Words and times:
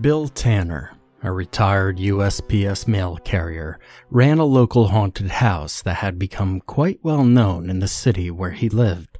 Bill 0.00 0.26
Tanner, 0.26 0.96
a 1.22 1.30
retired 1.30 1.98
USPS 1.98 2.88
mail 2.88 3.18
carrier, 3.24 3.78
ran 4.08 4.38
a 4.38 4.44
local 4.44 4.88
haunted 4.88 5.30
house 5.30 5.82
that 5.82 5.96
had 5.96 6.18
become 6.18 6.60
quite 6.60 7.00
well 7.02 7.24
known 7.24 7.68
in 7.68 7.80
the 7.80 7.86
city 7.86 8.30
where 8.30 8.52
he 8.52 8.70
lived. 8.70 9.18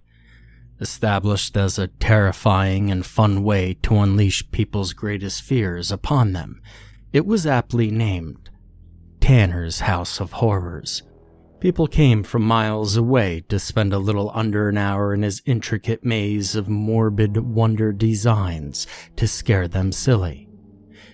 Established 0.80 1.58
as 1.58 1.78
a 1.78 1.88
terrifying 1.88 2.90
and 2.90 3.04
fun 3.04 3.44
way 3.44 3.74
to 3.82 3.98
unleash 3.98 4.50
people's 4.50 4.94
greatest 4.94 5.42
fears 5.42 5.92
upon 5.92 6.32
them, 6.32 6.62
it 7.12 7.26
was 7.26 7.46
aptly 7.46 7.90
named 7.90 8.48
Tanner's 9.20 9.80
House 9.80 10.20
of 10.20 10.32
Horrors. 10.32 11.02
People 11.60 11.86
came 11.86 12.22
from 12.22 12.42
miles 12.42 12.96
away 12.96 13.44
to 13.50 13.58
spend 13.58 13.92
a 13.92 13.98
little 13.98 14.32
under 14.34 14.70
an 14.70 14.78
hour 14.78 15.12
in 15.12 15.22
his 15.22 15.42
intricate 15.44 16.02
maze 16.02 16.56
of 16.56 16.70
morbid 16.70 17.36
wonder 17.36 17.92
designs 17.92 18.86
to 19.16 19.28
scare 19.28 19.68
them 19.68 19.92
silly. 19.92 20.48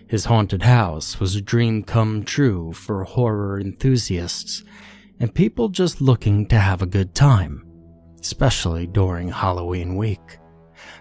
His 0.08 0.24
haunted 0.24 0.62
house 0.62 1.20
was 1.20 1.36
a 1.36 1.42
dream 1.42 1.82
come 1.82 2.24
true 2.24 2.72
for 2.72 3.04
horror 3.04 3.60
enthusiasts 3.60 4.64
and 5.20 5.34
people 5.34 5.68
just 5.68 6.00
looking 6.00 6.46
to 6.46 6.58
have 6.58 6.80
a 6.80 6.86
good 6.86 7.14
time, 7.14 7.62
especially 8.18 8.86
during 8.86 9.28
Halloween 9.28 9.96
week. 9.96 10.38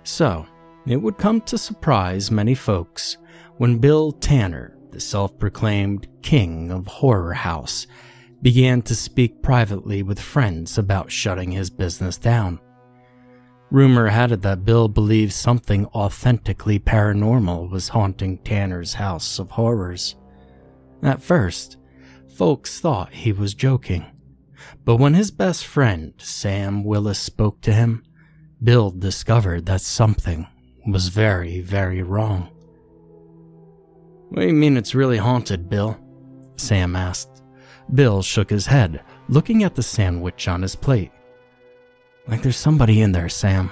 So, 0.04 0.46
it 0.86 0.98
would 0.98 1.18
come 1.18 1.40
to 1.42 1.58
surprise 1.58 2.32
many 2.32 2.54
folks 2.54 3.18
when 3.58 3.78
Bill 3.78 4.12
Tanner, 4.12 4.78
the 4.92 5.00
self 5.00 5.40
proclaimed 5.40 6.08
king 6.22 6.70
of 6.72 6.88
Horror 6.88 7.34
House, 7.34 7.88
began 8.42 8.82
to 8.84 8.96
speak 8.96 9.42
privately 9.42 10.04
with 10.04 10.20
friends 10.20 10.78
about 10.78 11.12
shutting 11.12 11.52
his 11.52 11.70
business 11.70 12.18
down. 12.18 12.60
Rumor 13.70 14.08
had 14.08 14.32
it 14.32 14.42
that 14.44 14.64
Bill 14.64 14.88
believed 14.88 15.34
something 15.34 15.86
authentically 15.88 16.80
paranormal 16.80 17.70
was 17.70 17.90
haunting 17.90 18.38
Tanner's 18.40 18.94
house 18.94 19.40
of 19.40 19.52
horrors. 19.52 20.16
At 21.04 21.22
first, 21.22 21.78
folks 22.38 22.80
thought 22.80 23.14
he 23.14 23.34
was 23.34 23.54
joking, 23.54 24.06
but 24.86 24.96
when 24.96 25.14
his 25.14 25.32
best 25.32 25.66
friend, 25.66 26.14
Sam 26.18 26.86
Willis, 26.86 27.20
spoke 27.20 27.60
to 27.62 27.74
him, 27.74 28.04
Bill 28.64 28.90
discovered 28.90 29.66
that 29.66 29.82
something 29.82 30.48
was 30.88 31.10
very, 31.10 31.60
very 31.60 32.02
wrong. 32.02 32.50
What 34.30 34.42
do 34.42 34.48
you 34.48 34.54
mean 34.54 34.78
it's 34.78 34.96
really 34.96 35.18
haunted, 35.18 35.70
Bill? 35.70 35.98
Sam 36.56 36.96
asked. 36.96 37.44
Bill 37.94 38.22
shook 38.22 38.50
his 38.50 38.66
head, 38.66 39.04
looking 39.30 39.64
at 39.64 39.76
the 39.76 39.84
sandwich 39.84 40.48
on 40.48 40.62
his 40.62 40.76
plate. 40.76 41.12
Like 42.28 42.42
there's 42.42 42.58
somebody 42.58 43.02
in 43.02 43.14
there, 43.14 43.30
Sam, 43.30 43.72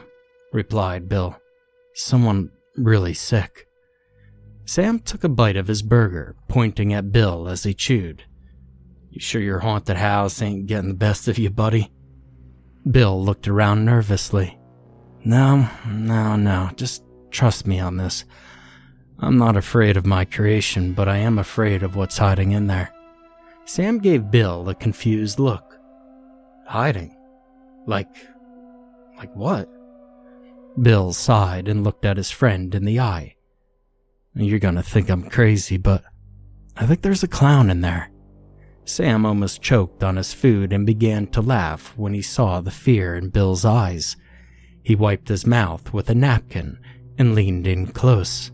replied 0.54 1.10
Bill. 1.10 1.36
Someone 1.94 2.52
really 2.78 3.14
sick. 3.14 3.68
Sam 4.66 5.00
took 5.00 5.24
a 5.24 5.30
bite 5.30 5.58
of 5.58 5.68
his 5.68 5.82
burger, 5.82 6.36
pointing 6.48 6.94
at 6.94 7.12
Bill 7.12 7.48
as 7.48 7.64
he 7.64 7.74
chewed. 7.74 8.24
You 9.12 9.20
sure 9.20 9.42
your 9.42 9.60
haunted 9.60 9.98
house 9.98 10.42
ain't 10.42 10.68
getting 10.68 10.90
the 10.90 10.96
best 10.96 11.28
of 11.28 11.38
you, 11.38 11.50
buddy? 11.50 11.92
Bill 12.90 13.24
looked 13.24 13.48
around 13.48 13.86
nervously. 13.86 14.58
No, 15.24 15.70
no, 15.88 16.36
no, 16.36 16.70
just 16.76 17.04
trust 17.32 17.68
me 17.68 17.80
on 17.80 17.98
this. 17.98 18.26
I'm 19.20 19.38
not 19.38 19.56
afraid 19.56 19.98
of 19.98 20.06
my 20.06 20.26
creation, 20.26 20.94
but 20.94 21.08
I 21.08 21.18
am 21.18 21.40
afraid 21.40 21.84
of 21.84 21.96
what's 21.96 22.18
hiding 22.18 22.52
in 22.52 22.68
there. 22.68 22.92
Sam 23.66 24.00
gave 24.00 24.30
Bill 24.30 24.68
a 24.70 24.76
confused 24.76 25.40
look. 25.40 25.78
Hiding? 26.68 27.16
Like, 27.88 28.08
like 29.18 29.36
what? 29.36 29.70
Bill 30.81 31.14
sighed 31.14 31.68
and 31.68 31.84
looked 31.84 32.06
at 32.06 32.18
his 32.18 32.31
friend 32.31 32.74
in 32.76 32.86
the 32.86 33.00
eye. 33.00 33.36
You're 34.34 34.59
gonna 34.59 34.84
think 34.84 35.09
I'm 35.09 35.30
crazy, 35.30 35.78
but 35.78 36.03
I 36.76 36.86
think 36.86 37.02
there's 37.02 37.24
a 37.24 37.28
clown 37.28 37.70
in 37.70 37.81
there. 37.81 38.12
Sam 38.84 39.25
almost 39.25 39.62
choked 39.62 40.04
on 40.04 40.18
his 40.18 40.34
food 40.34 40.74
and 40.74 40.86
began 40.86 41.28
to 41.28 41.42
laugh 41.42 41.94
when 41.98 42.14
he 42.14 42.22
saw 42.22 42.62
the 42.62 42.72
fear 42.72 43.16
in 43.16 43.30
Bill's 43.30 43.66
eyes. 43.66 44.18
He 44.84 44.96
wiped 44.96 45.30
his 45.30 45.48
mouth 45.48 45.94
with 45.94 46.09
a 46.09 46.16
napkin 46.16 46.78
and 47.18 47.34
leaned 47.34 47.66
in 47.66 47.88
close. 47.88 48.52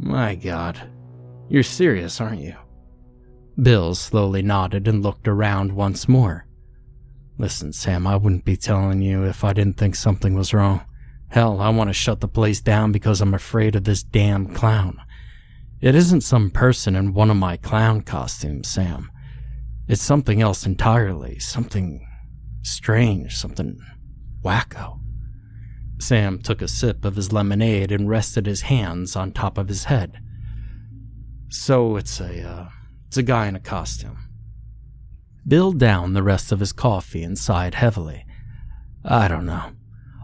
My 0.00 0.34
god, 0.34 0.90
you're 1.48 1.62
serious, 1.62 2.20
aren't 2.20 2.40
you? 2.40 2.56
Bill 3.62 3.94
slowly 3.94 4.42
nodded 4.42 4.88
and 4.88 5.02
looked 5.02 5.28
around 5.28 5.70
once 5.72 6.08
more. 6.08 6.46
Listen, 7.36 7.72
Sam, 7.72 8.06
I 8.06 8.16
wouldn't 8.16 8.44
be 8.44 8.56
telling 8.56 9.02
you 9.02 9.24
if 9.24 9.42
I 9.42 9.52
didn't 9.52 9.76
think 9.76 9.96
something 9.96 10.34
was 10.34 10.54
wrong. 10.54 10.82
Hell, 11.28 11.60
I 11.60 11.68
want 11.70 11.88
to 11.90 11.94
shut 11.94 12.20
the 12.20 12.28
place 12.28 12.60
down 12.60 12.92
because 12.92 13.20
I'm 13.20 13.34
afraid 13.34 13.74
of 13.74 13.84
this 13.84 14.04
damn 14.04 14.54
clown. 14.54 15.00
It 15.80 15.96
isn't 15.96 16.20
some 16.20 16.50
person 16.50 16.94
in 16.94 17.12
one 17.12 17.30
of 17.30 17.36
my 17.36 17.56
clown 17.56 18.02
costumes, 18.02 18.68
Sam. 18.68 19.10
It's 19.88 20.00
something 20.00 20.40
else 20.40 20.64
entirely. 20.64 21.40
Something 21.40 22.06
strange, 22.62 23.36
something 23.36 23.80
wacko. 24.44 25.00
Sam 25.98 26.38
took 26.38 26.62
a 26.62 26.68
sip 26.68 27.04
of 27.04 27.16
his 27.16 27.32
lemonade 27.32 27.90
and 27.90 28.08
rested 28.08 28.46
his 28.46 28.62
hands 28.62 29.16
on 29.16 29.32
top 29.32 29.58
of 29.58 29.68
his 29.68 29.84
head. 29.84 30.20
So 31.48 31.96
it's 31.96 32.20
a, 32.20 32.48
uh, 32.48 32.68
it's 33.08 33.16
a 33.16 33.22
guy 33.22 33.48
in 33.48 33.56
a 33.56 33.60
costume. 33.60 34.18
Bill 35.46 35.72
downed 35.72 36.16
the 36.16 36.22
rest 36.22 36.52
of 36.52 36.60
his 36.60 36.72
coffee 36.72 37.22
and 37.22 37.38
sighed 37.38 37.74
heavily. 37.74 38.24
I 39.04 39.28
don't 39.28 39.44
know. 39.44 39.72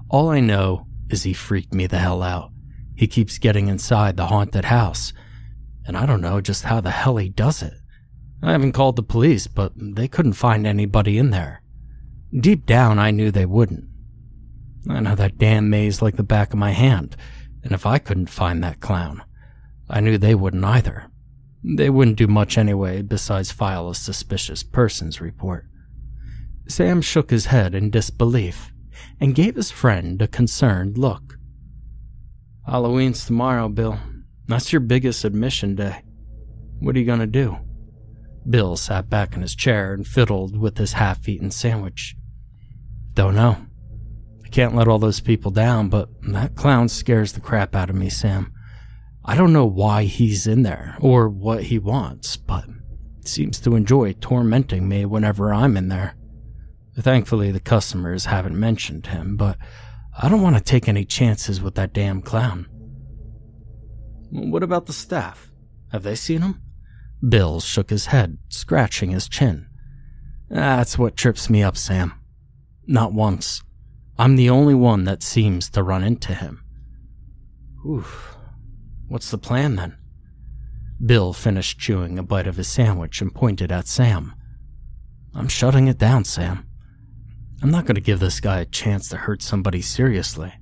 All 0.09 0.31
I 0.31 0.41
know 0.41 0.87
is 1.11 1.25
he 1.25 1.33
freaked 1.35 1.75
me 1.75 1.87
the 1.87 1.99
hell 1.99 2.23
out. 2.23 2.53
He 2.95 3.07
keeps 3.07 3.39
getting 3.39 3.69
inside 3.69 4.17
the 4.17 4.27
haunted 4.27 4.67
house, 4.67 5.13
and 5.85 5.97
I 5.97 6.07
don't 6.07 6.21
know 6.21 6.41
just 6.41 6.65
how 6.65 6.81
the 6.81 6.91
hell 6.91 7.17
he 7.17 7.29
does 7.29 7.63
it. 7.63 7.75
I 8.43 8.53
haven't 8.53 8.73
called 8.73 8.97
the 8.97 9.03
police, 9.03 9.47
but 9.47 9.73
they 9.77 10.09
couldn't 10.09 10.33
find 10.33 10.67
anybody 10.67 11.19
in 11.19 11.31
there. 11.31 11.63
Deep 12.39 12.65
down, 12.65 12.99
I 12.99 13.11
knew 13.11 13.31
they 13.31 13.47
wouldn't. 13.47 13.85
I 14.89 15.01
know 15.01 15.15
that 15.15 15.37
damn 15.37 15.69
maze 15.69 16.01
like 16.01 16.17
the 16.17 16.23
back 16.23 16.53
of 16.53 16.59
my 16.59 16.71
hand, 16.71 17.17
and 17.63 17.73
if 17.73 17.85
I 17.85 17.99
couldn't 17.99 18.31
find 18.31 18.65
that 18.65 18.81
clown, 18.81 19.23
I 19.91 20.01
knew 20.01 20.17
they 20.17 20.35
wouldn't 20.35 20.65
either. 20.65 21.10
They 21.63 21.91
wouldn't 21.91 22.17
do 22.17 22.27
much 22.27 22.57
anyway 22.57 23.03
besides 23.03 23.53
file 23.53 23.89
a 23.91 23.95
suspicious 23.95 24.63
persons 24.63 25.21
report. 25.21 25.67
Sam 26.69 27.03
shook 27.03 27.31
his 27.31 27.47
head 27.47 27.75
in 27.75 27.91
disbelief 27.91 28.73
and 29.21 29.35
gave 29.35 29.57
his 29.57 29.71
friend 29.71 30.21
a 30.23 30.29
concerned 30.29 30.97
look. 30.97 31.39
Halloween's 32.67 33.27
tomorrow, 33.27 33.69
Bill. 33.69 33.99
That's 34.47 34.73
your 34.73 34.81
biggest 34.81 35.25
admission 35.25 35.75
day. 35.75 36.03
What 36.79 36.97
are 36.97 36.99
you 36.99 37.07
gonna 37.07 37.27
do? 37.27 37.59
Bill 38.49 38.77
sat 38.77 39.11
back 39.11 39.35
in 39.35 39.43
his 39.43 39.55
chair 39.55 39.93
and 39.93 40.07
fiddled 40.07 40.57
with 40.57 40.79
his 40.79 40.95
half 40.95 41.29
eaten 41.29 41.51
sandwich. 41.51 42.17
Don't 43.13 43.35
know. 43.35 43.57
I 44.45 44.49
can't 44.49 44.75
let 44.75 44.89
all 44.89 44.99
those 44.99 45.21
people 45.21 45.51
down, 45.51 45.89
but 45.89 46.09
that 46.23 46.55
clown 46.55 46.89
scares 46.89 47.33
the 47.33 47.41
crap 47.41 47.75
out 47.75 47.91
of 47.91 47.97
me, 47.97 48.09
Sam. 48.09 48.53
I 49.25 49.37
don't 49.37 49.53
know 49.53 49.67
why 49.67 50.05
he's 50.05 50.47
in 50.47 50.63
there 50.63 50.97
or 51.01 51.29
what 51.29 51.65
he 51.65 51.79
wants, 51.79 52.37
but 52.37 52.65
seems 53.25 53.61
to 53.61 53.77
enjoy 53.77 54.15
tormenting 54.15 54.89
me 54.89 55.05
whenever 55.05 55.53
I'm 55.53 55.77
in 55.77 55.89
there. 55.89 56.17
Thankfully, 56.99 57.51
the 57.51 57.61
customers 57.61 58.27
haven't 58.27 58.59
mentioned 58.59 59.07
him, 59.07 59.37
but 59.37 59.57
I 60.21 60.29
don't 60.29 60.43
want 60.43 60.57
to 60.57 60.63
take 60.63 60.89
any 60.89 61.05
chances 61.05 61.61
with 61.61 61.75
that 61.77 61.93
damn 61.93 62.23
clown. 62.23 62.67
What 64.31 64.63
about 64.63 64.87
the 64.87 64.93
staff? 64.93 65.51
Have 65.93 66.03
they 66.03 66.15
seen 66.15 66.43
him? 66.43 66.63
Bill 67.27 67.61
shook 67.61 67.91
his 67.91 68.07
head, 68.07 68.39
scratching 68.49 69.11
his 69.11 69.29
chin. 69.29 69.69
That's 70.49 70.99
what 70.99 71.17
trips 71.17 71.49
me 71.49 71.63
up, 71.63 71.77
Sam. 71.77 72.13
Not 72.87 73.13
once. 73.13 73.63
I'm 74.19 74.37
the 74.37 74.51
only 74.51 74.75
one 74.75 75.05
that 75.05 75.23
seems 75.23 75.71
to 75.71 75.83
run 75.83 76.03
into 76.03 76.35
him. 76.35 76.65
Oof. 77.87 78.37
What's 79.11 79.33
the 79.33 79.39
plan 79.39 79.75
then? 79.75 79.97
Bill 81.05 81.33
finished 81.33 81.81
chewing 81.81 82.17
a 82.17 82.23
bite 82.23 82.47
of 82.47 82.55
his 82.55 82.69
sandwich 82.69 83.21
and 83.21 83.35
pointed 83.35 83.73
at 83.73 83.89
Sam. 83.89 84.35
I'm 85.35 85.49
shutting 85.49 85.89
it 85.89 85.99
down, 85.99 86.25
Sam. 86.25 86.65
I'm 87.61 87.73
not 87.73 87.87
going 87.87 87.97
to 87.97 88.01
give 88.01 88.21
this 88.21 88.39
guy 88.39 88.61
a 88.61 88.65
chance 88.65 89.09
to 89.09 89.17
hurt 89.17 89.43
somebody 89.43 89.83
seriously. 89.83 90.53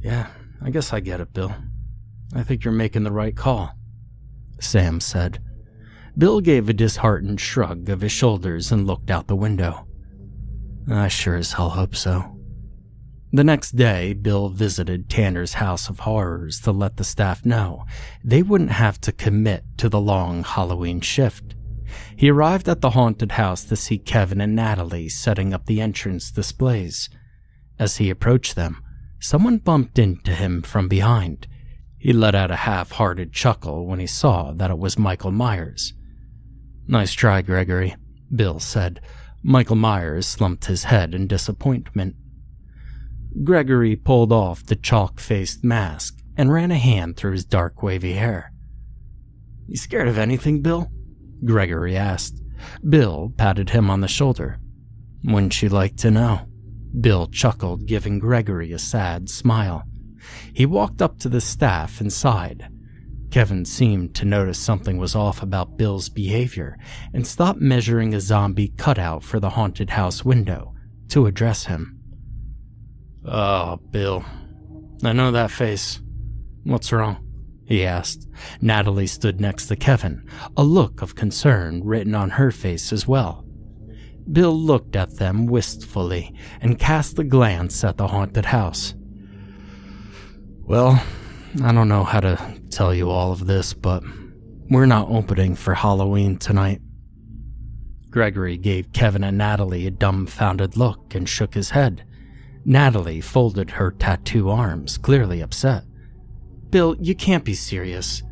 Yeah, 0.00 0.26
I 0.60 0.70
guess 0.70 0.92
I 0.92 0.98
get 0.98 1.20
it, 1.20 1.32
Bill. 1.32 1.54
I 2.34 2.42
think 2.42 2.64
you're 2.64 2.72
making 2.72 3.04
the 3.04 3.12
right 3.12 3.36
call, 3.36 3.70
Sam 4.58 4.98
said. 4.98 5.40
Bill 6.16 6.40
gave 6.40 6.68
a 6.68 6.72
disheartened 6.72 7.40
shrug 7.40 7.88
of 7.90 8.00
his 8.00 8.10
shoulders 8.10 8.72
and 8.72 8.88
looked 8.88 9.08
out 9.08 9.28
the 9.28 9.36
window. 9.36 9.86
I 10.90 11.06
sure 11.06 11.36
as 11.36 11.52
hell 11.52 11.70
hope 11.70 11.94
so. 11.94 12.37
The 13.30 13.44
next 13.44 13.76
day, 13.76 14.14
Bill 14.14 14.48
visited 14.48 15.10
Tanner's 15.10 15.54
House 15.54 15.90
of 15.90 16.00
Horrors 16.00 16.60
to 16.62 16.72
let 16.72 16.96
the 16.96 17.04
staff 17.04 17.44
know 17.44 17.84
they 18.24 18.42
wouldn't 18.42 18.70
have 18.70 18.98
to 19.02 19.12
commit 19.12 19.64
to 19.76 19.90
the 19.90 20.00
long 20.00 20.44
Halloween 20.44 21.02
shift. 21.02 21.54
He 22.16 22.30
arrived 22.30 22.68
at 22.70 22.80
the 22.80 22.90
haunted 22.90 23.32
house 23.32 23.64
to 23.64 23.76
see 23.76 23.98
Kevin 23.98 24.40
and 24.40 24.56
Natalie 24.56 25.10
setting 25.10 25.52
up 25.52 25.66
the 25.66 25.80
entrance 25.80 26.30
displays. 26.30 27.10
As 27.78 27.98
he 27.98 28.08
approached 28.08 28.56
them, 28.56 28.82
someone 29.20 29.58
bumped 29.58 29.98
into 29.98 30.34
him 30.34 30.62
from 30.62 30.88
behind. 30.88 31.46
He 31.98 32.14
let 32.14 32.34
out 32.34 32.50
a 32.50 32.56
half 32.56 32.92
hearted 32.92 33.34
chuckle 33.34 33.86
when 33.86 33.98
he 33.98 34.06
saw 34.06 34.52
that 34.52 34.70
it 34.70 34.78
was 34.78 34.98
Michael 34.98 35.32
Myers. 35.32 35.92
Nice 36.86 37.12
try, 37.12 37.42
Gregory, 37.42 37.94
Bill 38.34 38.58
said. 38.58 39.00
Michael 39.42 39.76
Myers 39.76 40.26
slumped 40.26 40.64
his 40.64 40.84
head 40.84 41.14
in 41.14 41.26
disappointment. 41.26 42.16
Gregory 43.44 43.94
pulled 43.94 44.32
off 44.32 44.64
the 44.64 44.76
chalk 44.76 45.20
faced 45.20 45.62
mask 45.62 46.18
and 46.36 46.52
ran 46.52 46.70
a 46.70 46.78
hand 46.78 47.16
through 47.16 47.32
his 47.32 47.44
dark 47.44 47.82
wavy 47.82 48.14
hair. 48.14 48.52
You 49.66 49.76
scared 49.76 50.08
of 50.08 50.18
anything, 50.18 50.62
Bill? 50.62 50.90
Gregory 51.44 51.96
asked. 51.96 52.40
Bill 52.88 53.32
patted 53.36 53.70
him 53.70 53.90
on 53.90 54.00
the 54.00 54.08
shoulder. 54.08 54.58
Wouldn't 55.24 55.62
you 55.62 55.68
like 55.68 55.96
to 55.98 56.10
know? 56.10 56.48
Bill 57.00 57.26
chuckled, 57.26 57.86
giving 57.86 58.18
Gregory 58.18 58.72
a 58.72 58.78
sad 58.78 59.28
smile. 59.28 59.84
He 60.54 60.66
walked 60.66 61.02
up 61.02 61.18
to 61.20 61.28
the 61.28 61.40
staff 61.40 62.00
and 62.00 62.12
sighed. 62.12 62.68
Kevin 63.30 63.64
seemed 63.64 64.14
to 64.14 64.24
notice 64.24 64.58
something 64.58 64.96
was 64.96 65.14
off 65.14 65.42
about 65.42 65.76
Bill's 65.76 66.08
behavior 66.08 66.78
and 67.12 67.26
stopped 67.26 67.60
measuring 67.60 68.14
a 68.14 68.20
zombie 68.20 68.72
cutout 68.76 69.22
for 69.22 69.38
the 69.38 69.50
haunted 69.50 69.90
house 69.90 70.24
window 70.24 70.74
to 71.08 71.26
address 71.26 71.66
him. 71.66 71.97
Oh, 73.30 73.78
Bill. 73.90 74.24
I 75.04 75.12
know 75.12 75.30
that 75.32 75.50
face. 75.50 76.00
What's 76.64 76.92
wrong? 76.92 77.24
he 77.66 77.84
asked. 77.84 78.26
Natalie 78.62 79.06
stood 79.06 79.42
next 79.42 79.66
to 79.66 79.76
Kevin, 79.76 80.26
a 80.56 80.64
look 80.64 81.02
of 81.02 81.14
concern 81.14 81.82
written 81.84 82.14
on 82.14 82.30
her 82.30 82.50
face 82.50 82.94
as 82.94 83.06
well. 83.06 83.44
Bill 84.32 84.58
looked 84.58 84.96
at 84.96 85.16
them 85.16 85.46
wistfully 85.46 86.34
and 86.62 86.78
cast 86.78 87.18
a 87.18 87.24
glance 87.24 87.84
at 87.84 87.98
the 87.98 88.06
haunted 88.06 88.46
house. 88.46 88.94
Well, 90.62 91.02
I 91.62 91.72
don't 91.72 91.88
know 91.88 92.04
how 92.04 92.20
to 92.20 92.60
tell 92.70 92.94
you 92.94 93.10
all 93.10 93.32
of 93.32 93.46
this, 93.46 93.74
but 93.74 94.02
we're 94.70 94.86
not 94.86 95.10
opening 95.10 95.54
for 95.54 95.74
Halloween 95.74 96.38
tonight. 96.38 96.80
Gregory 98.08 98.56
gave 98.56 98.92
Kevin 98.92 99.24
and 99.24 99.36
Natalie 99.36 99.86
a 99.86 99.90
dumbfounded 99.90 100.78
look 100.78 101.14
and 101.14 101.28
shook 101.28 101.52
his 101.52 101.70
head. 101.70 102.04
Natalie 102.64 103.20
folded 103.20 103.70
her 103.70 103.90
tattoo 103.92 104.50
arms, 104.50 104.98
clearly 104.98 105.40
upset. 105.40 105.84
Bill, 106.70 106.96
you 107.00 107.14
can't 107.14 107.44
be 107.44 107.54
serious. 107.54 108.22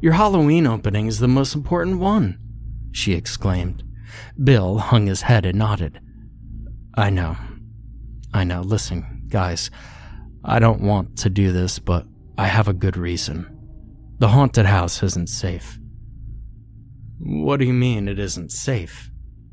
Your 0.00 0.12
Halloween 0.12 0.66
opening 0.66 1.06
is 1.06 1.18
the 1.18 1.28
most 1.28 1.54
important 1.54 1.98
one, 1.98 2.38
she 2.92 3.12
exclaimed. 3.12 3.82
Bill 4.42 4.78
hung 4.78 5.06
his 5.06 5.22
head 5.22 5.44
and 5.44 5.58
nodded. 5.58 6.00
I 6.94 7.10
know. 7.10 7.36
I 8.32 8.44
know. 8.44 8.62
Listen, 8.62 9.24
guys, 9.28 9.70
I 10.44 10.58
don't 10.58 10.80
want 10.80 11.18
to 11.18 11.30
do 11.30 11.52
this, 11.52 11.78
but 11.78 12.06
I 12.38 12.46
have 12.46 12.68
a 12.68 12.72
good 12.72 12.96
reason. 12.96 13.56
The 14.18 14.28
haunted 14.28 14.66
house 14.66 15.02
isn't 15.02 15.28
safe. 15.28 15.78
What 17.18 17.58
do 17.58 17.66
you 17.66 17.72
mean 17.72 18.08
it 18.08 18.18
isn't 18.18 18.52
safe? 18.52 19.10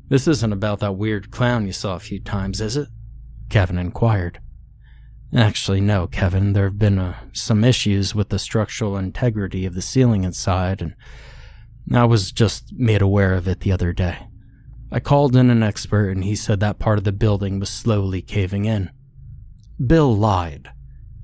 This 0.08 0.26
isn't 0.26 0.52
about 0.52 0.80
that 0.80 0.96
weird 0.96 1.30
clown 1.30 1.66
you 1.66 1.72
saw 1.72 1.96
a 1.96 2.00
few 2.00 2.20
times, 2.20 2.60
is 2.60 2.76
it? 2.76 2.88
Kevin 3.48 3.78
inquired. 3.78 4.40
Actually, 5.34 5.80
no, 5.80 6.06
Kevin. 6.06 6.52
There 6.52 6.64
have 6.64 6.78
been 6.78 6.98
uh, 6.98 7.14
some 7.32 7.64
issues 7.64 8.14
with 8.14 8.30
the 8.30 8.38
structural 8.38 8.96
integrity 8.96 9.66
of 9.66 9.74
the 9.74 9.82
ceiling 9.82 10.24
inside, 10.24 10.80
and 10.80 10.94
I 11.92 12.04
was 12.04 12.32
just 12.32 12.72
made 12.72 13.02
aware 13.02 13.34
of 13.34 13.46
it 13.46 13.60
the 13.60 13.72
other 13.72 13.92
day. 13.92 14.26
I 14.90 15.00
called 15.00 15.36
in 15.36 15.50
an 15.50 15.62
expert, 15.62 16.10
and 16.10 16.24
he 16.24 16.34
said 16.34 16.60
that 16.60 16.78
part 16.78 16.96
of 16.98 17.04
the 17.04 17.12
building 17.12 17.58
was 17.58 17.68
slowly 17.68 18.22
caving 18.22 18.64
in. 18.64 18.90
Bill 19.84 20.16
lied. 20.16 20.70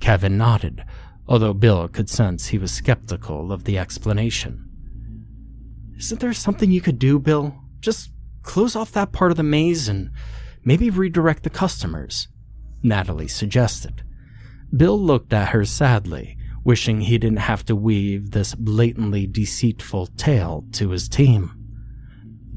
Kevin 0.00 0.36
nodded, 0.36 0.84
although 1.26 1.54
Bill 1.54 1.88
could 1.88 2.10
sense 2.10 2.48
he 2.48 2.58
was 2.58 2.70
skeptical 2.70 3.52
of 3.52 3.64
the 3.64 3.78
explanation. 3.78 4.68
Isn't 5.96 6.20
there 6.20 6.34
something 6.34 6.70
you 6.70 6.82
could 6.82 6.98
do, 6.98 7.18
Bill? 7.18 7.54
Just 7.80 8.10
close 8.42 8.76
off 8.76 8.92
that 8.92 9.12
part 9.12 9.30
of 9.30 9.38
the 9.38 9.42
maze 9.42 9.88
and 9.88 10.10
maybe 10.64 10.90
redirect 10.90 11.42
the 11.42 11.50
customers, 11.50 12.28
Natalie 12.82 13.28
suggested. 13.28 14.02
Bill 14.76 15.00
looked 15.00 15.32
at 15.32 15.50
her 15.50 15.64
sadly, 15.64 16.36
wishing 16.64 17.02
he 17.02 17.18
didn't 17.18 17.38
have 17.38 17.64
to 17.66 17.76
weave 17.76 18.30
this 18.30 18.54
blatantly 18.54 19.26
deceitful 19.26 20.06
tale 20.16 20.64
to 20.72 20.90
his 20.90 21.08
team. 21.08 21.52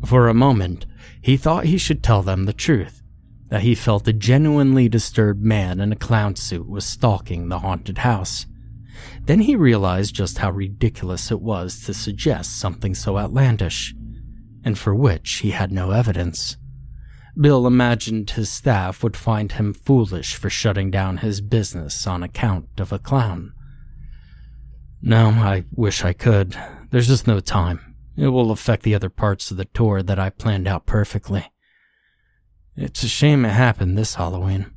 For 0.05 0.27
a 0.27 0.33
moment, 0.33 0.85
he 1.21 1.37
thought 1.37 1.65
he 1.65 1.77
should 1.77 2.03
tell 2.03 2.21
them 2.21 2.45
the 2.45 2.53
truth 2.53 3.01
that 3.49 3.61
he 3.61 3.75
felt 3.75 4.07
a 4.07 4.13
genuinely 4.13 4.89
disturbed 4.89 5.41
man 5.41 5.79
in 5.79 5.91
a 5.91 5.95
clown 5.95 6.35
suit 6.35 6.67
was 6.67 6.85
stalking 6.85 7.47
the 7.47 7.59
haunted 7.59 7.99
house. 7.99 8.45
Then 9.23 9.41
he 9.41 9.55
realized 9.55 10.15
just 10.15 10.39
how 10.39 10.51
ridiculous 10.51 11.31
it 11.31 11.41
was 11.41 11.83
to 11.85 11.93
suggest 11.93 12.59
something 12.59 12.93
so 12.93 13.17
outlandish, 13.17 13.93
and 14.63 14.77
for 14.77 14.93
which 14.93 15.35
he 15.35 15.51
had 15.51 15.71
no 15.71 15.91
evidence. 15.91 16.57
Bill 17.39 17.67
imagined 17.67 18.31
his 18.31 18.49
staff 18.49 19.03
would 19.03 19.15
find 19.15 19.51
him 19.51 19.73
foolish 19.73 20.35
for 20.35 20.49
shutting 20.49 20.89
down 20.89 21.17
his 21.17 21.39
business 21.39 22.07
on 22.07 22.23
account 22.23 22.79
of 22.79 22.91
a 22.91 22.99
clown. 22.99 23.53
No, 25.01 25.29
I 25.29 25.65
wish 25.71 26.03
I 26.03 26.13
could. 26.13 26.57
There's 26.89 27.07
just 27.07 27.27
no 27.27 27.39
time. 27.39 27.95
It 28.15 28.29
will 28.29 28.49
affect 28.49 28.81
the 28.81 28.95
other 28.95 29.09
parts 29.09 29.51
of 29.51 29.57
the 29.57 29.65
tour 29.65 30.01
that 30.01 30.17
I 30.17 30.31
planned 30.31 30.67
out 30.67 30.87
perfectly. 30.87 31.45
It's 32.75 33.03
a 33.03 33.07
shame 33.07 33.45
it 33.45 33.49
happened 33.49 33.97
this 33.97 34.15
Halloween. 34.15 34.71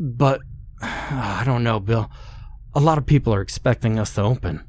But, 0.00 0.40
I 0.80 1.42
don't 1.44 1.64
know, 1.64 1.80
Bill. 1.80 2.10
A 2.74 2.80
lot 2.80 2.98
of 2.98 3.04
people 3.04 3.34
are 3.34 3.42
expecting 3.42 3.98
us 3.98 4.14
to 4.14 4.22
open. 4.22 4.64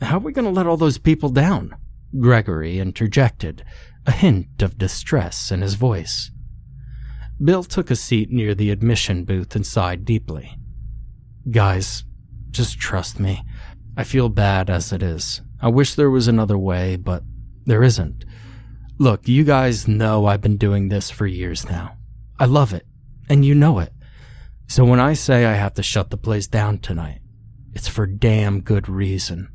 How 0.00 0.16
are 0.16 0.20
we 0.20 0.32
going 0.32 0.44
to 0.44 0.50
let 0.50 0.66
all 0.66 0.76
those 0.76 0.98
people 0.98 1.28
down? 1.28 1.76
Gregory 2.18 2.78
interjected, 2.78 3.64
a 4.08 4.10
hint 4.10 4.62
of 4.62 4.78
distress 4.78 5.52
in 5.52 5.60
his 5.60 5.74
voice. 5.74 6.30
Bill 7.44 7.62
took 7.62 7.90
a 7.90 7.94
seat 7.96 8.30
near 8.30 8.54
the 8.54 8.70
admission 8.70 9.24
booth 9.24 9.54
and 9.54 9.66
sighed 9.66 10.06
deeply. 10.06 10.56
Guys, 11.50 12.04
just 12.50 12.80
trust 12.80 13.20
me. 13.20 13.42
I 13.98 14.04
feel 14.04 14.30
bad 14.30 14.70
as 14.70 14.94
it 14.94 15.02
is. 15.02 15.42
I 15.60 15.68
wish 15.68 15.94
there 15.94 16.08
was 16.08 16.26
another 16.26 16.56
way, 16.56 16.96
but 16.96 17.22
there 17.66 17.82
isn't. 17.82 18.24
Look, 18.96 19.28
you 19.28 19.44
guys 19.44 19.86
know 19.86 20.24
I've 20.24 20.40
been 20.40 20.56
doing 20.56 20.88
this 20.88 21.10
for 21.10 21.26
years 21.26 21.68
now. 21.68 21.98
I 22.38 22.46
love 22.46 22.72
it, 22.72 22.86
and 23.28 23.44
you 23.44 23.54
know 23.54 23.78
it. 23.78 23.92
So 24.68 24.86
when 24.86 25.00
I 25.00 25.12
say 25.12 25.44
I 25.44 25.52
have 25.52 25.74
to 25.74 25.82
shut 25.82 26.08
the 26.08 26.16
place 26.16 26.46
down 26.46 26.78
tonight, 26.78 27.20
it's 27.74 27.88
for 27.88 28.06
damn 28.06 28.62
good 28.62 28.88
reason. 28.88 29.50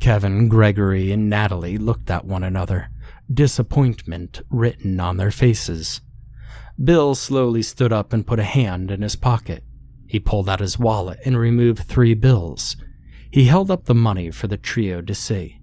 Kevin, 0.00 0.48
Gregory, 0.48 1.12
and 1.12 1.30
Natalie 1.30 1.78
looked 1.78 2.10
at 2.10 2.24
one 2.24 2.42
another, 2.42 2.90
disappointment 3.32 4.40
written 4.50 5.00
on 5.00 5.16
their 5.16 5.30
faces. 5.30 6.00
Bill 6.82 7.14
slowly 7.14 7.62
stood 7.62 7.92
up 7.92 8.12
and 8.12 8.26
put 8.26 8.38
a 8.38 8.44
hand 8.44 8.90
in 8.90 9.02
his 9.02 9.16
pocket. 9.16 9.64
He 10.06 10.18
pulled 10.18 10.48
out 10.48 10.60
his 10.60 10.78
wallet 10.78 11.20
and 11.24 11.38
removed 11.38 11.80
three 11.80 12.14
bills. 12.14 12.76
He 13.30 13.44
held 13.44 13.70
up 13.70 13.84
the 13.84 13.94
money 13.94 14.30
for 14.30 14.48
the 14.48 14.56
trio 14.56 15.00
to 15.02 15.14
see. 15.14 15.60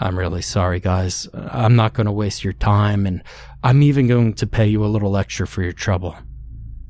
I'm 0.00 0.18
really 0.18 0.42
sorry, 0.42 0.80
guys. 0.80 1.28
I'm 1.34 1.76
not 1.76 1.92
going 1.92 2.06
to 2.06 2.12
waste 2.12 2.44
your 2.44 2.52
time, 2.52 3.06
and 3.06 3.22
I'm 3.62 3.82
even 3.82 4.06
going 4.06 4.34
to 4.34 4.46
pay 4.46 4.66
you 4.66 4.84
a 4.84 4.86
little 4.86 5.16
extra 5.16 5.46
for 5.46 5.62
your 5.62 5.72
trouble. 5.72 6.16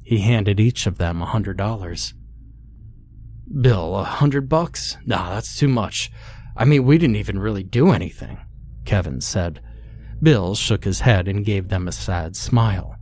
He 0.03 0.19
handed 0.19 0.61
each 0.61 0.87
of 0.87 0.99
them 0.99 1.21
a 1.21 1.27
hundred 1.27 1.57
dollars. 1.57 2.15
Bill, 3.61 3.97
a 3.97 4.05
hundred 4.05 4.49
bucks? 4.49 4.97
Nah, 5.07 5.31
that's 5.31 5.59
too 5.59 5.69
much. 5.69 6.11
I 6.57 6.65
mean, 6.65 6.85
we 6.85 6.99
didn't 6.99 7.17
even 7.17 7.39
really 7.39 7.63
do 7.63 7.91
anything, 7.91 8.39
Kevin 8.89 9.21
said. 9.21 9.61
Bill 10.23 10.55
shook 10.55 10.83
his 10.83 11.01
head 11.01 11.29
and 11.29 11.45
gave 11.45 11.69
them 11.69 11.87
a 11.87 11.93
sad 11.93 12.35
smile. 12.35 12.97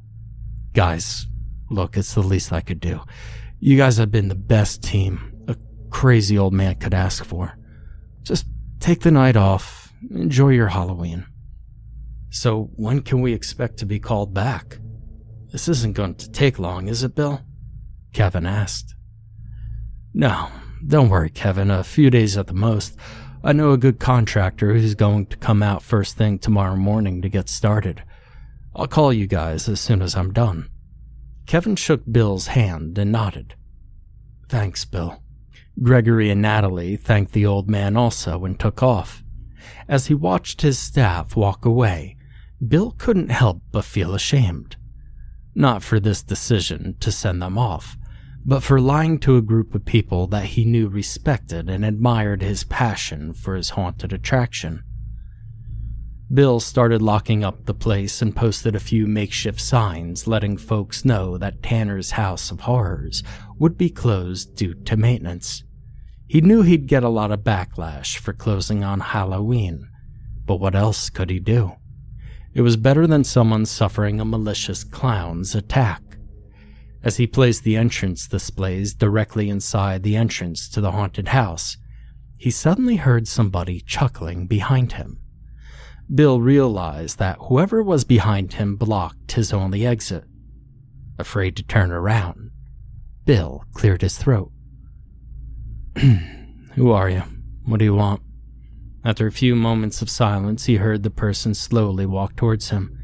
Guys, 0.73 1.29
look, 1.71 1.97
it's 1.97 2.15
the 2.15 2.23
least 2.23 2.53
I 2.53 2.61
could 2.61 2.81
do. 2.81 3.03
You 3.61 3.77
guys 3.77 3.97
have 3.99 4.11
been 4.11 4.27
the 4.27 4.35
best 4.35 4.83
team 4.83 5.33
a 5.47 5.55
crazy 5.91 6.37
old 6.37 6.53
man 6.53 6.75
could 6.75 6.93
ask 6.93 7.25
for. 7.25 7.57
Just 8.25 8.47
take 8.81 9.03
the 9.03 9.13
night 9.13 9.37
off, 9.37 9.93
enjoy 10.11 10.49
your 10.49 10.67
Halloween. 10.67 11.25
So, 12.31 12.69
when 12.75 13.01
can 13.03 13.21
we 13.21 13.33
expect 13.33 13.77
to 13.77 13.87
be 13.87 14.01
called 14.01 14.35
back? 14.35 14.79
This 15.53 15.69
isn't 15.69 15.95
going 15.95 16.17
to 16.17 16.31
take 16.33 16.59
long, 16.59 16.89
is 16.89 17.05
it, 17.05 17.15
Bill? 17.15 17.43
Kevin 18.13 18.45
asked. 18.45 18.97
No, 20.13 20.49
don't 20.85 21.11
worry, 21.11 21.31
Kevin. 21.31 21.71
A 21.71 21.85
few 21.85 22.11
days 22.11 22.37
at 22.37 22.49
the 22.49 22.55
most. 22.55 22.99
I 23.45 23.53
know 23.53 23.73
a 23.73 23.79
good 23.79 24.01
contractor 24.01 24.73
who's 24.73 24.95
going 24.95 25.27
to 25.27 25.37
come 25.37 25.63
out 25.63 25.83
first 25.83 26.17
thing 26.17 26.39
tomorrow 26.39 26.77
morning 26.77 27.23
to 27.23 27.29
get 27.29 27.49
started. 27.49 28.03
I'll 28.75 28.89
call 28.89 29.13
you 29.13 29.27
guys 29.27 29.69
as 29.69 29.81
soon 29.81 30.03
as 30.03 30.17
I'm 30.17 30.33
done. 30.33 30.69
Kevin 31.47 31.77
shook 31.77 32.03
Bill's 32.11 32.49
hand 32.49 32.99
and 32.99 33.13
nodded. 33.13 33.55
Thanks, 34.49 34.85
Bill. 34.85 35.23
Gregory 35.83 36.31
and 36.31 36.43
Natalie 36.43 36.97
thanked 36.97 37.33
the 37.33 37.47
old 37.47 37.69
man 37.69 37.97
also 37.97 38.45
and 38.45 38.59
took 38.59 38.83
off. 38.83 39.23
As 39.89 40.07
he 40.07 40.15
watched 40.15 40.63
his 40.63 40.79
staff 40.79 41.37
walk 41.37 41.65
away, 41.65 42.17
Bill 42.67 42.93
couldn't 42.93 43.31
help 43.31 43.63
but 43.71 43.85
feel 43.85 44.15
ashamed. 44.15 44.77
Not 45.55 45.83
for 45.83 46.01
this 46.01 46.23
decision 46.23 46.97
to 47.01 47.13
send 47.13 47.43
them 47.43 47.59
off, 47.59 47.97
but 48.49 48.63
for 48.63 48.81
lying 48.81 49.19
to 49.19 49.37
a 49.37 49.43
group 49.43 49.75
of 49.75 49.85
people 49.85 50.29
that 50.29 50.45
he 50.45 50.65
knew 50.65 50.89
respected 50.89 51.69
and 51.69 51.85
admired 51.85 52.41
his 52.41 52.63
passion 52.63 53.33
for 53.35 53.57
his 53.57 53.71
haunted 53.71 54.13
attraction. 54.13 54.85
Bill 56.33 56.61
started 56.61 57.03
locking 57.03 57.43
up 57.43 57.65
the 57.65 57.75
place 57.75 58.23
and 58.23 58.35
posted 58.35 58.77
a 58.77 58.81
few 58.81 59.09
makeshift 59.09 59.61
signs 59.61 60.29
letting 60.29 60.57
folks 60.57 61.05
know 61.05 61.37
that 61.39 61.63
Tanner's 61.63 62.13
House 62.13 62.53
of 62.53 62.61
Horrors 62.61 63.25
would 63.59 63.77
be 63.77 63.91
closed 63.91 64.57
due 64.57 64.75
to 64.75 64.97
maintenance. 64.97 65.65
He 66.29 66.41
knew 66.41 66.63
he'd 66.63 66.87
get 66.87 67.03
a 67.03 67.09
lot 67.09 67.33
of 67.33 67.41
backlash 67.41 68.17
for 68.17 68.33
closing 68.33 68.85
on 68.85 69.01
Halloween, 69.01 69.89
but 70.45 70.57
what 70.57 70.77
else 70.77 71.11
could 71.11 71.31
he 71.31 71.41
do? 71.41 71.73
It 72.55 72.63
was 72.63 72.77
better 72.77 73.09
than 73.09 73.25
someone 73.25 73.67
suffering 73.67 74.21
a 74.21 74.25
malicious 74.25 74.85
clown's 74.85 75.55
attack 75.55 76.06
as 77.03 77.17
he 77.17 77.27
placed 77.27 77.63
the 77.63 77.77
entrance 77.77 78.27
displays 78.27 78.95
directly 78.95 79.49
inside 79.49 80.03
the 80.03 80.17
entrance 80.17 80.69
to 80.69 80.81
the 80.81 80.93
haunted 80.93 81.29
house, 81.29 81.77
he 82.39 82.51
suddenly 82.51 82.97
heard 82.97 83.29
somebody 83.29 83.81
chuckling 83.81 84.47
behind 84.47 84.93
him. 84.93 85.21
Bill 86.13 86.41
realized 86.41 87.19
that 87.19 87.39
whoever 87.49 87.83
was 87.83 88.05
behind 88.05 88.55
him 88.55 88.77
blocked 88.77 89.33
his 89.33 89.53
only 89.53 89.87
exit. 89.87 90.25
Afraid 91.19 91.57
to 91.57 91.63
turn 91.63 91.91
around, 91.91 92.51
Bill 93.25 93.65
cleared 93.75 94.03
his 94.03 94.19
throat. 94.19 94.53
Who 96.75 96.91
are 96.91 97.09
you? 97.09 97.23
What 97.65 97.79
do 97.79 97.85
you 97.85 97.95
want? 97.95 98.23
After 99.05 99.27
a 99.27 99.33
few 99.33 99.57
moments 99.57 100.03
of 100.03 100.11
silence, 100.11 100.67
he 100.67 100.77
heard 100.77 101.03
the 101.03 101.11
person 101.11 101.55
slowly 101.55 102.07
walk 102.07 102.37
towards 102.37 102.71
him 102.71 102.96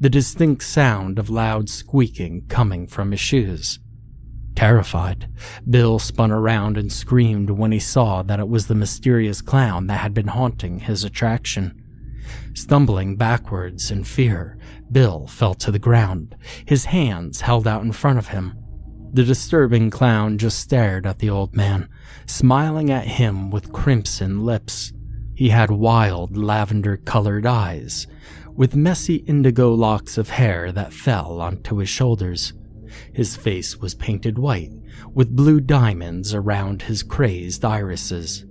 the 0.00 0.10
distinct 0.10 0.62
sound 0.62 1.18
of 1.18 1.30
loud 1.30 1.68
squeaking 1.68 2.46
coming 2.48 2.86
from 2.86 3.10
his 3.10 3.20
shoes. 3.20 3.78
Terrified, 4.54 5.28
Bill 5.68 5.98
spun 5.98 6.30
around 6.30 6.78
and 6.78 6.92
screamed 6.92 7.50
when 7.50 7.72
he 7.72 7.80
saw 7.80 8.22
that 8.22 8.38
it 8.38 8.48
was 8.48 8.66
the 8.66 8.74
mysterious 8.74 9.40
clown 9.40 9.88
that 9.88 10.00
had 10.00 10.14
been 10.14 10.28
haunting 10.28 10.80
his 10.80 11.02
attraction. 11.02 11.80
Stumbling 12.54 13.16
backwards 13.16 13.90
in 13.90 14.04
fear, 14.04 14.56
Bill 14.90 15.26
fell 15.26 15.54
to 15.54 15.72
the 15.72 15.78
ground, 15.78 16.36
his 16.64 16.84
hands 16.86 17.40
held 17.40 17.66
out 17.66 17.82
in 17.82 17.92
front 17.92 18.18
of 18.18 18.28
him. 18.28 18.56
The 19.12 19.24
disturbing 19.24 19.90
clown 19.90 20.38
just 20.38 20.58
stared 20.60 21.06
at 21.06 21.18
the 21.18 21.30
old 21.30 21.54
man, 21.54 21.88
smiling 22.26 22.90
at 22.90 23.06
him 23.06 23.50
with 23.50 23.72
crimson 23.72 24.44
lips. 24.44 24.92
He 25.34 25.48
had 25.48 25.70
wild 25.70 26.36
lavender 26.36 26.96
colored 26.96 27.44
eyes 27.44 28.06
with 28.56 28.76
messy 28.76 29.16
indigo 29.26 29.72
locks 29.72 30.16
of 30.16 30.30
hair 30.30 30.70
that 30.72 30.92
fell 30.92 31.40
onto 31.40 31.76
his 31.76 31.88
shoulders. 31.88 32.52
His 33.12 33.36
face 33.36 33.78
was 33.78 33.94
painted 33.94 34.38
white, 34.38 34.72
with 35.12 35.34
blue 35.34 35.60
diamonds 35.60 36.32
around 36.32 36.82
his 36.82 37.02
crazed 37.02 37.64
irises. 37.64 38.44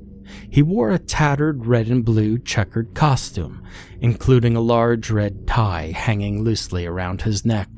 He 0.50 0.62
wore 0.62 0.92
a 0.92 1.00
tattered 1.00 1.66
red 1.66 1.88
and 1.88 2.04
blue 2.04 2.38
checkered 2.38 2.94
costume, 2.94 3.64
including 4.02 4.56
a 4.56 4.62
large 4.62 5.10
red 5.10 5.48
tie 5.48 5.92
hanging 5.96 6.44
loosely 6.44 6.86
around 6.86 7.22
his 7.22 7.46
neck. 7.46 7.70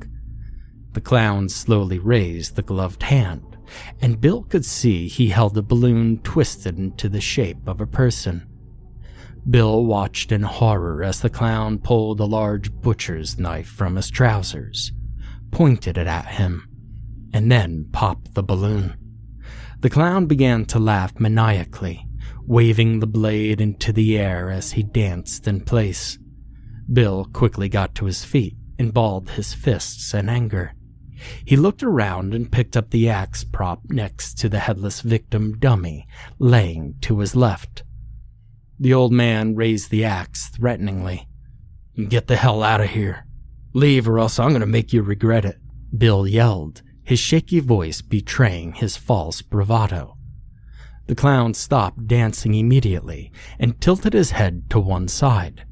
The 0.92 1.00
clown 1.00 1.48
slowly 1.48 1.98
raised 1.98 2.56
the 2.56 2.62
gloved 2.62 3.02
hand, 3.04 3.56
and 4.00 4.20
Bill 4.20 4.42
could 4.42 4.64
see 4.64 5.08
he 5.08 5.28
held 5.28 5.56
a 5.58 5.62
balloon 5.62 6.18
twisted 6.22 6.78
into 6.78 7.08
the 7.08 7.20
shape 7.20 7.68
of 7.68 7.80
a 7.80 7.86
person. 7.86 8.46
Bill 9.48 9.84
watched 9.84 10.32
in 10.32 10.42
horror 10.42 11.04
as 11.04 11.20
the 11.20 11.30
clown 11.30 11.78
pulled 11.78 12.18
a 12.18 12.24
large 12.24 12.72
butcher's 12.72 13.38
knife 13.38 13.68
from 13.68 13.94
his 13.94 14.10
trousers, 14.10 14.92
pointed 15.52 15.96
it 15.96 16.08
at 16.08 16.26
him, 16.26 16.68
and 17.32 17.50
then 17.50 17.88
popped 17.92 18.34
the 18.34 18.42
balloon. 18.42 18.96
The 19.80 19.90
clown 19.90 20.26
began 20.26 20.64
to 20.66 20.80
laugh 20.80 21.18
maniacally, 21.20 22.08
waving 22.44 22.98
the 22.98 23.06
blade 23.06 23.60
into 23.60 23.92
the 23.92 24.18
air 24.18 24.50
as 24.50 24.72
he 24.72 24.82
danced 24.82 25.46
in 25.46 25.60
place. 25.60 26.18
Bill 26.92 27.24
quickly 27.32 27.68
got 27.68 27.94
to 27.96 28.06
his 28.06 28.24
feet 28.24 28.56
and 28.78 28.92
balled 28.92 29.30
his 29.30 29.54
fists 29.54 30.12
in 30.12 30.28
anger. 30.28 30.74
He 31.44 31.56
looked 31.56 31.82
around 31.82 32.34
and 32.34 32.50
picked 32.50 32.76
up 32.76 32.90
the 32.90 33.08
axe 33.08 33.44
prop 33.44 33.80
next 33.88 34.38
to 34.38 34.48
the 34.48 34.58
headless 34.58 35.02
victim 35.02 35.58
dummy 35.58 36.06
laying 36.38 36.96
to 37.02 37.20
his 37.20 37.36
left. 37.36 37.84
The 38.78 38.92
old 38.92 39.12
man 39.12 39.54
raised 39.54 39.90
the 39.90 40.04
axe 40.04 40.48
threateningly. 40.48 41.28
Get 42.08 42.26
the 42.26 42.36
hell 42.36 42.62
out 42.62 42.80
of 42.80 42.90
here. 42.90 43.26
Leave 43.72 44.08
or 44.08 44.18
else 44.18 44.38
I'm 44.38 44.50
going 44.50 44.60
to 44.60 44.66
make 44.66 44.92
you 44.92 45.02
regret 45.02 45.44
it. 45.44 45.58
Bill 45.96 46.26
yelled, 46.26 46.82
his 47.02 47.18
shaky 47.18 47.60
voice 47.60 48.02
betraying 48.02 48.72
his 48.72 48.96
false 48.96 49.40
bravado. 49.40 50.16
The 51.06 51.14
clown 51.14 51.54
stopped 51.54 52.06
dancing 52.06 52.54
immediately 52.54 53.32
and 53.58 53.80
tilted 53.80 54.12
his 54.12 54.32
head 54.32 54.68
to 54.70 54.80
one 54.80 55.08
side. 55.08 55.64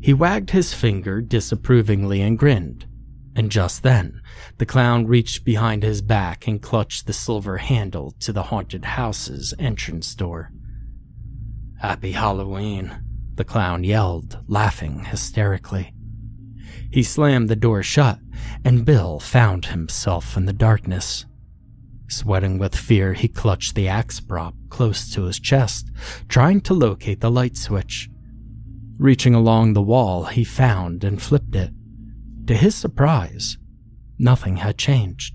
He 0.00 0.12
wagged 0.12 0.50
his 0.50 0.74
finger 0.74 1.22
disapprovingly 1.22 2.20
and 2.20 2.38
grinned. 2.38 2.86
And 3.34 3.50
just 3.50 3.82
then, 3.82 4.20
the 4.58 4.66
clown 4.66 5.06
reached 5.06 5.44
behind 5.44 5.82
his 5.82 6.02
back 6.02 6.46
and 6.46 6.60
clutched 6.60 7.06
the 7.06 7.12
silver 7.12 7.58
handle 7.58 8.12
to 8.20 8.32
the 8.32 8.44
haunted 8.44 8.84
house's 8.84 9.54
entrance 9.58 10.14
door. 10.14 10.52
Happy 11.78 12.12
Halloween, 12.12 12.96
the 13.34 13.44
clown 13.44 13.84
yelled, 13.84 14.38
laughing 14.48 15.04
hysterically. 15.04 15.92
He 16.90 17.02
slammed 17.02 17.48
the 17.48 17.56
door 17.56 17.82
shut, 17.82 18.18
and 18.64 18.86
Bill 18.86 19.20
found 19.20 19.66
himself 19.66 20.38
in 20.38 20.46
the 20.46 20.54
darkness. 20.54 21.26
Sweating 22.08 22.58
with 22.58 22.74
fear, 22.74 23.12
he 23.12 23.28
clutched 23.28 23.74
the 23.74 23.88
axe 23.88 24.20
prop 24.20 24.54
close 24.70 25.12
to 25.12 25.24
his 25.24 25.38
chest, 25.38 25.90
trying 26.28 26.62
to 26.62 26.72
locate 26.72 27.20
the 27.20 27.30
light 27.30 27.58
switch. 27.58 28.08
Reaching 28.98 29.34
along 29.34 29.74
the 29.74 29.82
wall, 29.82 30.24
he 30.24 30.44
found 30.44 31.04
and 31.04 31.20
flipped 31.20 31.54
it. 31.54 31.72
To 32.46 32.54
his 32.54 32.74
surprise, 32.74 33.58
nothing 34.18 34.56
had 34.56 34.78
changed. 34.78 35.34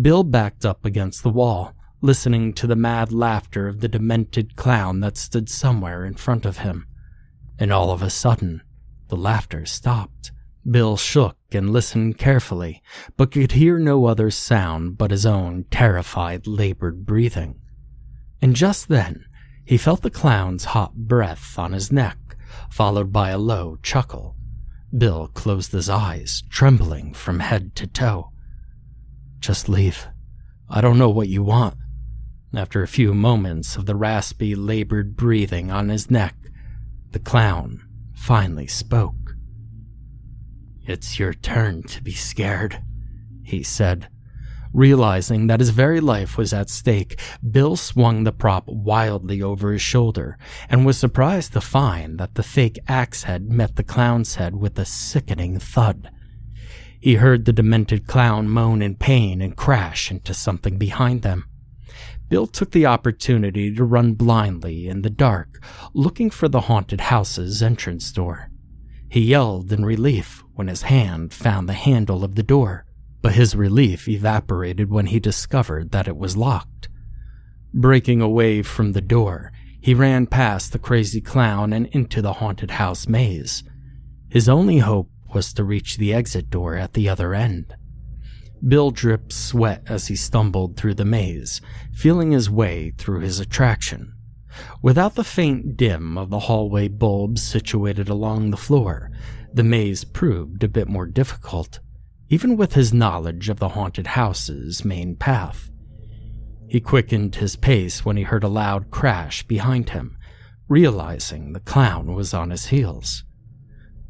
Bill 0.00 0.24
backed 0.24 0.64
up 0.64 0.84
against 0.84 1.22
the 1.22 1.30
wall, 1.30 1.75
listening 2.00 2.52
to 2.52 2.66
the 2.66 2.76
mad 2.76 3.12
laughter 3.12 3.68
of 3.68 3.80
the 3.80 3.88
demented 3.88 4.56
clown 4.56 5.00
that 5.00 5.16
stood 5.16 5.48
somewhere 5.48 6.04
in 6.04 6.14
front 6.14 6.44
of 6.44 6.58
him. 6.58 6.86
And 7.58 7.72
all 7.72 7.90
of 7.90 8.02
a 8.02 8.10
sudden, 8.10 8.62
the 9.08 9.16
laughter 9.16 9.64
stopped. 9.66 10.32
Bill 10.68 10.96
shook 10.96 11.36
and 11.52 11.70
listened 11.70 12.18
carefully, 12.18 12.82
but 13.16 13.30
could 13.30 13.52
hear 13.52 13.78
no 13.78 14.06
other 14.06 14.30
sound 14.30 14.98
but 14.98 15.12
his 15.12 15.24
own 15.24 15.64
terrified, 15.70 16.46
labored 16.46 17.06
breathing. 17.06 17.60
And 18.42 18.56
just 18.56 18.88
then, 18.88 19.24
he 19.64 19.76
felt 19.76 20.02
the 20.02 20.10
clown's 20.10 20.66
hot 20.66 20.94
breath 20.94 21.58
on 21.58 21.72
his 21.72 21.92
neck, 21.92 22.18
followed 22.70 23.12
by 23.12 23.30
a 23.30 23.38
low 23.38 23.78
chuckle. 23.82 24.36
Bill 24.96 25.28
closed 25.28 25.72
his 25.72 25.88
eyes, 25.88 26.42
trembling 26.50 27.14
from 27.14 27.40
head 27.40 27.74
to 27.76 27.86
toe. 27.86 28.30
Just 29.40 29.68
leave. 29.68 30.08
I 30.68 30.80
don't 30.80 30.98
know 30.98 31.10
what 31.10 31.28
you 31.28 31.42
want. 31.42 31.76
After 32.56 32.82
a 32.82 32.88
few 32.88 33.12
moments 33.12 33.76
of 33.76 33.84
the 33.84 33.94
raspy, 33.94 34.54
labored 34.54 35.14
breathing 35.14 35.70
on 35.70 35.90
his 35.90 36.10
neck, 36.10 36.34
The 37.12 37.18
clown 37.18 37.82
finally 38.14 38.66
spoke. 38.66 39.36
It's 40.86 41.18
your 41.18 41.34
turn 41.34 41.82
to 41.82 42.02
be 42.02 42.12
scared, 42.12 42.82
he 43.44 43.62
said. 43.62 44.08
Realizing 44.72 45.48
that 45.48 45.60
his 45.60 45.68
very 45.68 46.00
life 46.00 46.38
was 46.38 46.54
at 46.54 46.70
stake, 46.70 47.20
Bill 47.50 47.76
swung 47.76 48.24
the 48.24 48.32
prop 48.32 48.66
wildly 48.68 49.42
over 49.42 49.72
his 49.72 49.82
shoulder 49.82 50.38
and 50.70 50.86
was 50.86 50.96
surprised 50.96 51.52
to 51.52 51.60
find 51.60 52.18
that 52.18 52.36
the 52.36 52.42
fake 52.42 52.78
axe 52.88 53.24
head 53.24 53.50
met 53.50 53.76
the 53.76 53.84
clown's 53.84 54.36
head 54.36 54.56
with 54.56 54.78
a 54.78 54.86
sickening 54.86 55.58
thud. 55.58 56.10
He 56.98 57.16
heard 57.16 57.44
the 57.44 57.52
demented 57.52 58.06
clown 58.06 58.48
moan 58.48 58.80
in 58.80 58.94
pain 58.94 59.42
and 59.42 59.54
crash 59.54 60.10
into 60.10 60.32
something 60.32 60.78
behind 60.78 61.20
them. 61.20 61.44
Bill 62.28 62.46
took 62.46 62.72
the 62.72 62.86
opportunity 62.86 63.72
to 63.74 63.84
run 63.84 64.14
blindly 64.14 64.88
in 64.88 65.02
the 65.02 65.10
dark, 65.10 65.62
looking 65.94 66.30
for 66.30 66.48
the 66.48 66.62
haunted 66.62 67.02
house's 67.02 67.62
entrance 67.62 68.10
door. 68.10 68.50
He 69.08 69.20
yelled 69.20 69.72
in 69.72 69.84
relief 69.84 70.42
when 70.54 70.66
his 70.66 70.82
hand 70.82 71.32
found 71.32 71.68
the 71.68 71.74
handle 71.74 72.24
of 72.24 72.34
the 72.34 72.42
door, 72.42 72.84
but 73.22 73.34
his 73.34 73.54
relief 73.54 74.08
evaporated 74.08 74.90
when 74.90 75.06
he 75.06 75.20
discovered 75.20 75.92
that 75.92 76.08
it 76.08 76.16
was 76.16 76.36
locked. 76.36 76.88
Breaking 77.72 78.20
away 78.20 78.62
from 78.62 78.92
the 78.92 79.00
door, 79.00 79.52
he 79.80 79.94
ran 79.94 80.26
past 80.26 80.72
the 80.72 80.78
crazy 80.80 81.20
clown 81.20 81.72
and 81.72 81.86
into 81.88 82.20
the 82.20 82.34
haunted 82.34 82.72
house 82.72 83.06
maze. 83.06 83.62
His 84.28 84.48
only 84.48 84.78
hope 84.78 85.10
was 85.32 85.52
to 85.52 85.64
reach 85.64 85.96
the 85.96 86.12
exit 86.12 86.50
door 86.50 86.74
at 86.74 86.94
the 86.94 87.08
other 87.08 87.34
end. 87.34 87.74
Bill 88.66 88.90
dripped 88.90 89.32
sweat 89.32 89.82
as 89.86 90.08
he 90.08 90.16
stumbled 90.16 90.76
through 90.76 90.94
the 90.94 91.04
maze, 91.04 91.60
feeling 91.92 92.30
his 92.30 92.50
way 92.50 92.92
through 92.96 93.20
his 93.20 93.40
attraction. 93.40 94.12
Without 94.82 95.14
the 95.14 95.24
faint 95.24 95.76
dim 95.76 96.16
of 96.16 96.30
the 96.30 96.40
hallway 96.40 96.88
bulbs 96.88 97.42
situated 97.42 98.08
along 98.08 98.50
the 98.50 98.56
floor, 98.56 99.10
the 99.52 99.62
maze 99.62 100.04
proved 100.04 100.64
a 100.64 100.68
bit 100.68 100.88
more 100.88 101.06
difficult, 101.06 101.80
even 102.28 102.56
with 102.56 102.74
his 102.74 102.94
knowledge 102.94 103.48
of 103.48 103.58
the 103.58 103.70
haunted 103.70 104.08
house's 104.08 104.84
main 104.84 105.16
path. 105.16 105.70
He 106.68 106.80
quickened 106.80 107.36
his 107.36 107.56
pace 107.56 108.04
when 108.04 108.16
he 108.16 108.24
heard 108.24 108.44
a 108.44 108.48
loud 108.48 108.90
crash 108.90 109.42
behind 109.44 109.90
him, 109.90 110.18
realizing 110.68 111.52
the 111.52 111.60
clown 111.60 112.14
was 112.14 112.34
on 112.34 112.50
his 112.50 112.66
heels. 112.66 113.24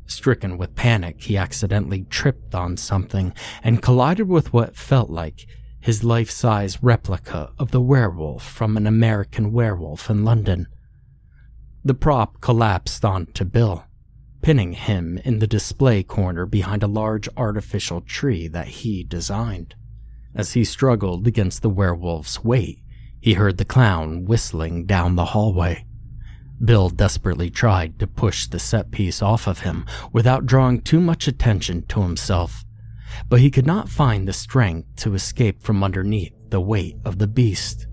Stricken 0.06 0.56
with 0.56 0.74
panic, 0.74 1.22
he 1.22 1.36
accidentally 1.36 2.02
tripped 2.08 2.54
on 2.54 2.76
something 2.76 3.34
and 3.62 3.82
collided 3.82 4.28
with 4.28 4.52
what 4.52 4.76
felt 4.76 5.10
like 5.10 5.46
his 5.80 6.02
life 6.02 6.30
size 6.30 6.82
replica 6.82 7.52
of 7.58 7.70
the 7.70 7.80
werewolf 7.80 8.42
from 8.42 8.76
an 8.76 8.86
American 8.86 9.52
werewolf 9.52 10.10
in 10.10 10.24
London. 10.24 10.66
The 11.84 11.94
prop 11.94 12.40
collapsed 12.40 13.04
onto 13.04 13.44
Bill, 13.44 13.84
pinning 14.42 14.72
him 14.72 15.18
in 15.24 15.38
the 15.38 15.46
display 15.46 16.02
corner 16.02 16.44
behind 16.44 16.82
a 16.82 16.88
large 16.88 17.28
artificial 17.36 18.00
tree 18.00 18.48
that 18.48 18.66
he 18.66 19.04
designed. 19.04 19.76
As 20.34 20.52
he 20.52 20.64
struggled 20.64 21.26
against 21.26 21.62
the 21.62 21.70
werewolf's 21.70 22.42
weight, 22.42 22.82
he 23.20 23.34
heard 23.34 23.58
the 23.58 23.64
clown 23.64 24.24
whistling 24.24 24.86
down 24.86 25.16
the 25.16 25.26
hallway. 25.26 25.85
Bill 26.64 26.88
desperately 26.88 27.50
tried 27.50 27.98
to 27.98 28.06
push 28.06 28.46
the 28.46 28.58
set 28.58 28.90
piece 28.90 29.22
off 29.22 29.46
of 29.46 29.60
him 29.60 29.84
without 30.12 30.46
drawing 30.46 30.80
too 30.80 31.00
much 31.00 31.28
attention 31.28 31.82
to 31.88 32.02
himself, 32.02 32.64
but 33.28 33.40
he 33.40 33.50
could 33.50 33.66
not 33.66 33.88
find 33.88 34.26
the 34.26 34.32
strength 34.32 34.96
to 34.96 35.14
escape 35.14 35.62
from 35.62 35.84
underneath 35.84 36.32
the 36.50 36.60
weight 36.60 36.96
of 37.04 37.18
the 37.18 37.26
beast. 37.26 37.86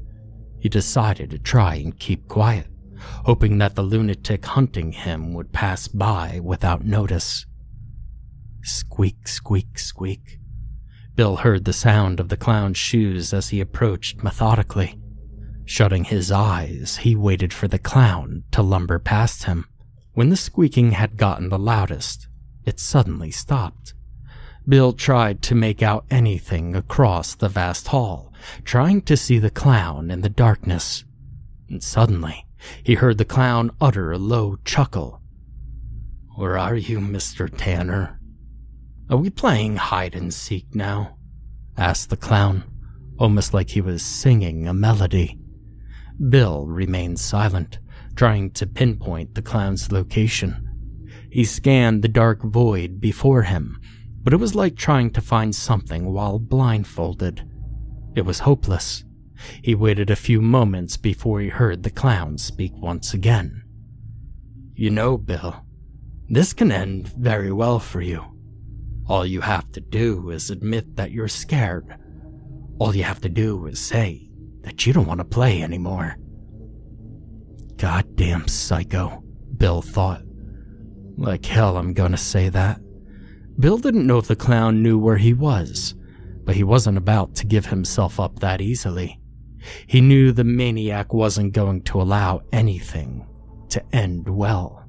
He 0.60 0.70
decided 0.70 1.30
to 1.32 1.40
try 1.40 1.76
and 1.76 2.00
keep 2.00 2.28
quiet, 2.28 2.68
hoping 3.26 3.58
that 3.58 3.76
the 3.76 3.84
lunatic 3.84 4.46
hunting 4.46 4.94
him 4.94 5.34
would 5.34 5.52
pass 5.52 5.88
by 5.90 6.40
without 6.42 6.86
notice. 6.86 7.46
Squeak, 8.62 9.28
squeak, 9.28 9.78
squeak. 9.78 10.40
Bill 11.16 11.36
heard 11.38 11.66
the 11.66 11.74
sound 11.74 12.20
of 12.20 12.30
the 12.30 12.38
clown's 12.38 12.78
shoes 12.78 13.34
as 13.34 13.50
he 13.50 13.60
approached 13.60 14.24
methodically. 14.24 14.98
Shutting 15.66 16.04
his 16.04 16.32
eyes, 16.32 16.98
he 16.98 17.16
waited 17.16 17.54
for 17.54 17.68
the 17.68 17.80
clown 17.80 18.44
to 18.52 18.62
lumber 18.62 19.00
past 19.00 19.46
him. 19.46 19.66
When 20.14 20.30
the 20.30 20.36
squeaking 20.36 20.92
had 20.92 21.18
gotten 21.18 21.50
the 21.50 21.58
loudest, 21.58 22.28
it 22.66 22.80
suddenly 22.80 23.32
stopped. 23.32 23.94
Bill 24.68 24.94
tried 24.94 25.42
to 25.44 25.56
make 25.56 25.82
out 25.82 26.06
anything 26.10 26.76
across 26.76 27.36
the 27.36 27.50
vast 27.50 27.88
hall, 27.90 28.34
trying 28.64 29.02
to 29.04 29.18
see 29.18 29.40
the 29.40 29.50
clown 29.50 30.12
in 30.12 30.22
the 30.22 30.30
darkness. 30.30 31.04
And 31.70 31.84
suddenly, 31.84 32.46
he 32.84 32.96
heard 32.96 33.18
the 33.18 33.26
clown 33.26 33.72
utter 33.82 34.12
a 34.12 34.18
low 34.18 34.58
chuckle. 34.64 35.22
Where 36.36 36.58
are 36.58 36.76
you, 36.76 37.00
Mr. 37.00 37.50
Tanner? 37.56 38.20
Are 39.10 39.18
we 39.18 39.30
playing 39.30 39.76
hide 39.78 40.16
and 40.16 40.34
seek 40.34 40.74
now? 40.74 41.18
asked 41.78 42.10
the 42.10 42.18
clown, 42.18 42.64
almost 43.18 43.54
like 43.54 43.72
he 43.72 43.82
was 43.82 44.02
singing 44.02 44.68
a 44.68 44.74
melody. 44.74 45.40
Bill 46.30 46.66
remained 46.68 47.20
silent, 47.20 47.80
trying 48.16 48.52
to 48.52 48.68
pinpoint 48.68 49.36
the 49.36 49.42
clown's 49.42 49.92
location. 49.92 50.70
He 51.32 51.44
scanned 51.44 52.04
the 52.04 52.08
dark 52.08 52.44
void 52.44 53.02
before 53.02 53.44
him, 53.44 53.80
but 54.22 54.34
it 54.34 54.40
was 54.40 54.56
like 54.56 54.76
trying 54.76 55.10
to 55.12 55.22
find 55.22 55.56
something 55.56 56.14
while 56.14 56.40
blindfolded. 56.40 57.48
It 58.16 58.26
was 58.26 58.40
hopeless. 58.40 59.04
He 59.62 59.76
waited 59.76 60.10
a 60.10 60.16
few 60.16 60.42
moments 60.42 60.96
before 60.96 61.42
he 61.42 61.50
heard 61.50 61.84
the 61.84 61.90
clown 61.90 62.38
speak 62.38 62.72
once 62.76 63.14
again. 63.14 63.64
You 64.76 64.92
know, 64.92 65.18
Bill, 65.18 65.66
this 66.30 66.54
can 66.54 66.72
end 66.72 67.08
very 67.10 67.52
well 67.52 67.80
for 67.80 68.02
you. 68.02 68.24
All 69.08 69.26
you 69.26 69.42
have 69.42 69.72
to 69.74 69.82
do 69.82 70.30
is 70.30 70.50
admit 70.50 70.96
that 70.96 71.12
you're 71.12 71.28
scared. 71.28 71.98
All 72.80 72.96
you 72.96 73.04
have 73.04 73.22
to 73.22 73.30
do 73.30 73.66
is 73.66 73.80
say 73.80 74.30
that 74.64 74.86
you 74.86 74.94
don't 74.94 75.08
want 75.08 75.20
to 75.20 75.26
play 75.26 75.62
anymore. 75.62 76.18
Goddamn 77.78 78.48
psycho, 78.48 79.24
Bill 79.58 79.82
thought. 79.82 80.24
Like 81.18 81.46
hell, 81.46 81.78
I'm 81.78 81.94
gonna 81.94 82.18
say 82.18 82.50
that. 82.50 82.80
Bill 83.60 83.78
didn't 83.78 84.08
know 84.08 84.18
if 84.18 84.28
the 84.28 84.36
clown 84.36 84.82
knew 84.82 84.98
where 84.98 85.18
he 85.18 85.34
was, 85.34 85.96
but 86.44 86.56
he 86.56 86.64
wasn't 86.64 86.98
about 86.98 87.36
to 87.36 87.46
give 87.46 87.68
himself 87.68 88.20
up 88.20 88.40
that 88.40 88.62
easily. 88.62 89.20
He 89.88 90.02
knew 90.02 90.32
the 90.32 90.44
maniac 90.44 91.14
wasn't 91.14 91.54
going 91.54 91.84
to 91.84 92.02
allow 92.02 92.42
anything 92.52 93.28
to 93.70 93.84
end 93.96 94.28
well. 94.28 94.86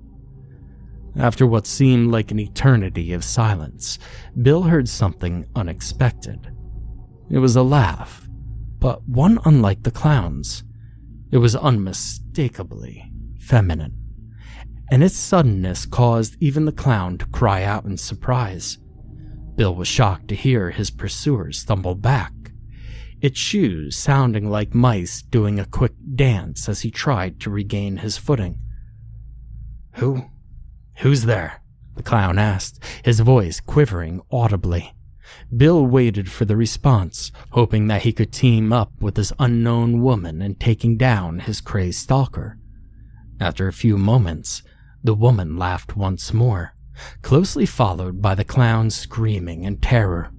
After 1.17 1.47
what 1.47 1.67
seemed 1.67 2.11
like 2.11 2.31
an 2.31 2.41
eternity 2.41 3.13
of 3.13 3.23
silence, 3.23 3.99
Bill 4.43 4.63
heard 4.63 4.89
something 4.89 5.47
unexpected. 5.55 6.51
It 7.31 7.39
was 7.39 7.55
a 7.55 7.63
laugh 7.63 8.24
but 8.85 9.09
one 9.09 9.39
unlike 9.47 9.83
the 9.83 9.91
clown's. 9.91 10.63
It 11.33 11.39
was 11.39 11.57
unmistakably 11.57 13.11
feminine, 13.41 13.95
and 14.91 15.03
its 15.03 15.17
suddenness 15.17 15.87
caused 15.87 16.37
even 16.39 16.67
the 16.67 16.71
clown 16.71 17.17
to 17.17 17.27
cry 17.29 17.63
out 17.63 17.87
in 17.87 17.97
surprise. 17.97 18.77
Bill 19.55 19.75
was 19.75 19.89
shocked 19.89 20.29
to 20.29 20.35
hear 20.35 20.71
his 20.71 20.91
pursuers 20.91 21.57
stumble 21.61 21.95
back, 21.95 22.35
its 23.23 23.39
shoes 23.41 23.97
sounding 23.97 24.51
like 24.51 24.75
mice 24.75 25.23
doing 25.23 25.59
a 25.59 25.65
quick 25.65 25.95
dance 26.15 26.69
as 26.69 26.83
he 26.83 26.91
tried 26.91 27.41
to 27.41 27.49
regain 27.49 27.97
his 27.97 28.19
footing. 28.19 28.59
Who? 29.95 30.27
Who's 30.99 31.23
there? 31.23 31.63
The 31.97 32.03
clown 32.03 32.39
asked, 32.39 32.85
his 33.03 33.21
voice 33.21 33.61
quivering 33.61 34.21
audibly. 34.31 34.93
Bill 35.57 35.85
waited 35.87 36.31
for 36.31 36.45
the 36.45 36.57
response, 36.57 37.33
hoping 37.51 37.87
that 37.89 38.03
he 38.03 38.13
could 38.13 38.33
team 38.33 38.73
up 38.73 38.93
with 39.01 39.15
this 39.15 39.33
unknown 39.39 40.03
woman 40.03 40.43
in 40.43 40.55
taking 40.55 40.97
down 40.97 41.41
his 41.41 41.61
crazed 41.61 42.01
stalker. 42.01 42.59
After 43.41 43.67
a 43.69 43.73
few 43.73 43.99
moments, 43.99 44.63
the 45.03 45.15
woman 45.15 45.57
laughed 45.57 45.97
once 45.97 46.33
more, 46.33 46.75
closely 47.23 47.67
followed 47.67 48.23
by 48.23 48.35
the 48.35 48.45
clown 48.45 48.91
screaming 48.91 49.65
in 49.65 49.79
terror. 49.79 50.31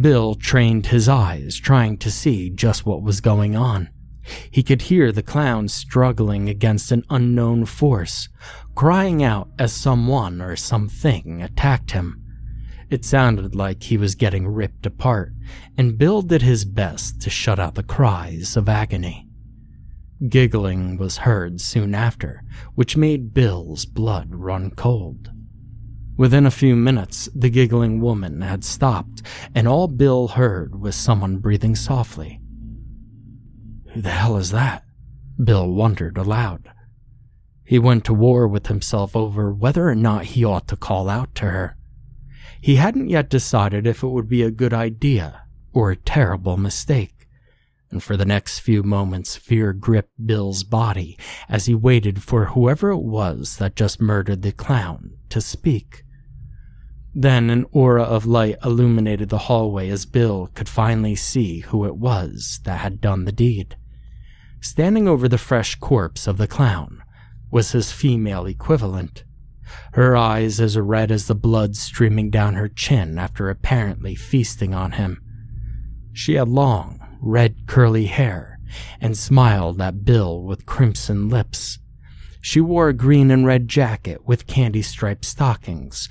Bill 0.00 0.34
trained 0.34 0.86
his 0.86 1.08
eyes, 1.08 1.56
trying 1.56 1.98
to 1.98 2.10
see 2.10 2.50
just 2.50 2.86
what 2.86 3.02
was 3.02 3.20
going 3.20 3.56
on. 3.56 3.90
He 4.50 4.62
could 4.62 4.82
hear 4.82 5.10
the 5.12 5.22
clown 5.22 5.68
struggling 5.68 6.48
against 6.48 6.92
an 6.92 7.04
unknown 7.10 7.66
force, 7.66 8.28
crying 8.74 9.22
out 9.22 9.48
as 9.58 9.72
someone 9.72 10.40
or 10.40 10.56
something 10.56 11.42
attacked 11.42 11.90
him. 11.90 12.21
It 12.92 13.06
sounded 13.06 13.54
like 13.54 13.84
he 13.84 13.96
was 13.96 14.14
getting 14.14 14.46
ripped 14.46 14.84
apart, 14.84 15.32
and 15.78 15.96
Bill 15.96 16.20
did 16.20 16.42
his 16.42 16.66
best 16.66 17.22
to 17.22 17.30
shut 17.30 17.58
out 17.58 17.74
the 17.74 17.82
cries 17.82 18.54
of 18.54 18.68
agony. 18.68 19.26
Giggling 20.28 20.98
was 20.98 21.24
heard 21.24 21.58
soon 21.58 21.94
after, 21.94 22.44
which 22.74 22.94
made 22.94 23.32
Bill's 23.32 23.86
blood 23.86 24.34
run 24.34 24.72
cold. 24.72 25.30
Within 26.18 26.44
a 26.44 26.50
few 26.50 26.76
minutes, 26.76 27.30
the 27.34 27.48
giggling 27.48 27.98
woman 28.02 28.42
had 28.42 28.62
stopped, 28.62 29.22
and 29.54 29.66
all 29.66 29.88
Bill 29.88 30.28
heard 30.28 30.78
was 30.78 30.94
someone 30.94 31.38
breathing 31.38 31.74
softly. 31.74 32.42
Who 33.94 34.02
the 34.02 34.10
hell 34.10 34.36
is 34.36 34.50
that? 34.50 34.84
Bill 35.42 35.66
wondered 35.66 36.18
aloud. 36.18 36.70
He 37.64 37.78
went 37.78 38.04
to 38.04 38.12
war 38.12 38.46
with 38.46 38.66
himself 38.66 39.16
over 39.16 39.50
whether 39.50 39.88
or 39.88 39.94
not 39.94 40.26
he 40.26 40.44
ought 40.44 40.68
to 40.68 40.76
call 40.76 41.08
out 41.08 41.34
to 41.36 41.46
her. 41.46 41.78
He 42.62 42.76
hadn't 42.76 43.10
yet 43.10 43.28
decided 43.28 43.88
if 43.88 44.04
it 44.04 44.08
would 44.08 44.28
be 44.28 44.42
a 44.42 44.52
good 44.52 44.72
idea 44.72 45.42
or 45.72 45.90
a 45.90 45.96
terrible 45.96 46.56
mistake. 46.56 47.26
And 47.90 48.00
for 48.00 48.16
the 48.16 48.24
next 48.24 48.60
few 48.60 48.84
moments, 48.84 49.34
fear 49.34 49.72
gripped 49.72 50.24
Bill's 50.24 50.62
body 50.62 51.18
as 51.48 51.66
he 51.66 51.74
waited 51.74 52.22
for 52.22 52.46
whoever 52.46 52.90
it 52.90 53.02
was 53.02 53.56
that 53.56 53.74
just 53.74 54.00
murdered 54.00 54.42
the 54.42 54.52
clown 54.52 55.10
to 55.30 55.40
speak. 55.40 56.04
Then 57.12 57.50
an 57.50 57.66
aura 57.72 58.04
of 58.04 58.26
light 58.26 58.58
illuminated 58.64 59.28
the 59.28 59.50
hallway 59.50 59.88
as 59.88 60.06
Bill 60.06 60.48
could 60.54 60.68
finally 60.68 61.16
see 61.16 61.60
who 61.60 61.84
it 61.84 61.96
was 61.96 62.60
that 62.62 62.78
had 62.78 63.00
done 63.00 63.24
the 63.24 63.32
deed. 63.32 63.76
Standing 64.60 65.08
over 65.08 65.26
the 65.28 65.36
fresh 65.36 65.74
corpse 65.74 66.28
of 66.28 66.38
the 66.38 66.46
clown 66.46 67.02
was 67.50 67.72
his 67.72 67.90
female 67.90 68.46
equivalent, 68.46 69.24
her 69.94 70.16
eyes 70.16 70.60
as 70.60 70.76
red 70.78 71.10
as 71.10 71.26
the 71.26 71.34
blood 71.34 71.76
streaming 71.76 72.30
down 72.30 72.54
her 72.54 72.68
chin 72.68 73.18
after 73.18 73.48
apparently 73.48 74.14
feasting 74.14 74.74
on 74.74 74.92
him. 74.92 75.20
She 76.12 76.34
had 76.34 76.48
long, 76.48 77.00
red 77.20 77.66
curly 77.66 78.06
hair 78.06 78.52
and 79.00 79.16
smiled 79.16 79.80
at 79.80 80.04
Bill 80.04 80.42
with 80.42 80.66
crimson 80.66 81.28
lips. 81.28 81.78
She 82.40 82.60
wore 82.60 82.88
a 82.88 82.94
green 82.94 83.30
and 83.30 83.46
red 83.46 83.68
jacket 83.68 84.26
with 84.26 84.46
candy 84.46 84.82
striped 84.82 85.24
stockings, 85.24 86.08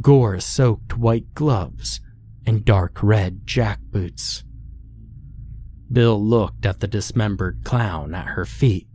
gore 0.00 0.40
soaked 0.40 0.96
white 0.96 1.34
gloves, 1.34 2.00
and 2.46 2.64
dark 2.64 3.02
red 3.02 3.46
jack 3.46 3.80
boots. 3.90 4.44
Bill 5.92 6.22
looked 6.22 6.66
at 6.66 6.80
the 6.80 6.88
dismembered 6.88 7.60
clown 7.64 8.14
at 8.14 8.28
her 8.28 8.44
feet. 8.44 8.88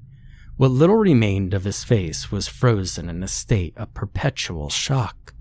What 0.59 0.71
little 0.71 0.97
remained 0.97 1.53
of 1.53 1.63
his 1.63 1.85
face 1.85 2.33
was 2.33 2.49
frozen 2.49 3.07
in 3.07 3.23
a 3.23 3.29
state 3.29 3.77
of 3.77 3.93
perpetual 3.93 4.69
shock. 4.69 5.33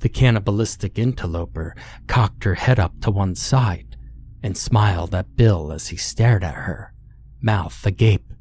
The 0.00 0.08
cannibalistic 0.08 0.98
interloper 0.98 1.76
cocked 2.06 2.44
her 2.44 2.54
head 2.54 2.78
up 2.78 2.98
to 3.02 3.10
one 3.10 3.34
side 3.34 3.98
and 4.42 4.56
smiled 4.56 5.14
at 5.14 5.36
Bill 5.36 5.72
as 5.72 5.88
he 5.88 5.98
stared 5.98 6.42
at 6.42 6.54
her, 6.54 6.94
mouth 7.42 7.84
agape. 7.84 8.32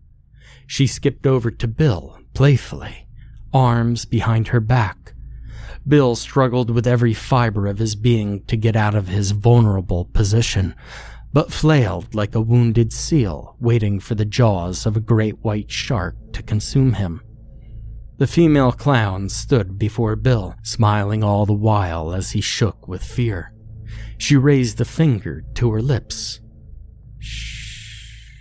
She 0.66 0.88
skipped 0.88 1.28
over 1.28 1.52
to 1.52 1.68
Bill 1.68 2.18
playfully, 2.34 3.10
arms 3.54 4.06
behind 4.06 4.48
her 4.48 4.62
back. 4.62 5.16
Bill 5.86 6.16
struggled 6.16 6.70
with 6.70 6.88
every 6.88 7.14
fiber 7.14 7.68
of 7.68 7.80
his 7.80 7.98
being 7.98 8.46
to 8.46 8.56
get 8.56 8.78
out 8.78 8.96
of 8.96 9.10
his 9.10 9.32
vulnerable 9.32 10.06
position, 10.06 10.76
but 11.36 11.52
flailed 11.52 12.16
like 12.16 12.34
a 12.34 12.40
wounded 12.40 12.94
seal 12.94 13.58
waiting 13.60 14.00
for 14.00 14.16
the 14.16 14.24
jaws 14.24 14.86
of 14.86 14.96
a 14.96 15.02
great 15.02 15.38
white 15.44 15.70
shark 15.70 16.16
to 16.32 16.42
consume 16.42 16.94
him. 16.94 17.22
The 18.20 18.26
female 18.26 18.72
clown 18.72 19.28
stood 19.28 19.78
before 19.78 20.16
Bill, 20.16 20.56
smiling 20.64 21.26
all 21.26 21.46
the 21.46 21.52
while 21.52 22.14
as 22.14 22.32
he 22.32 22.40
shook 22.40 22.88
with 22.88 23.04
fear. 23.04 23.52
She 24.18 24.38
raised 24.38 24.80
a 24.80 24.86
finger 24.86 25.44
to 25.56 25.74
her 25.74 25.82
lips. 25.82 26.40
Shh. 27.20 28.32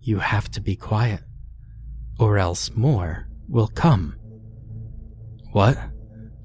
You 0.00 0.20
have 0.20 0.50
to 0.52 0.62
be 0.62 0.76
quiet, 0.76 1.20
or 2.18 2.38
else 2.38 2.70
more 2.74 3.28
will 3.50 3.68
come. 3.68 4.16
What? 5.52 5.76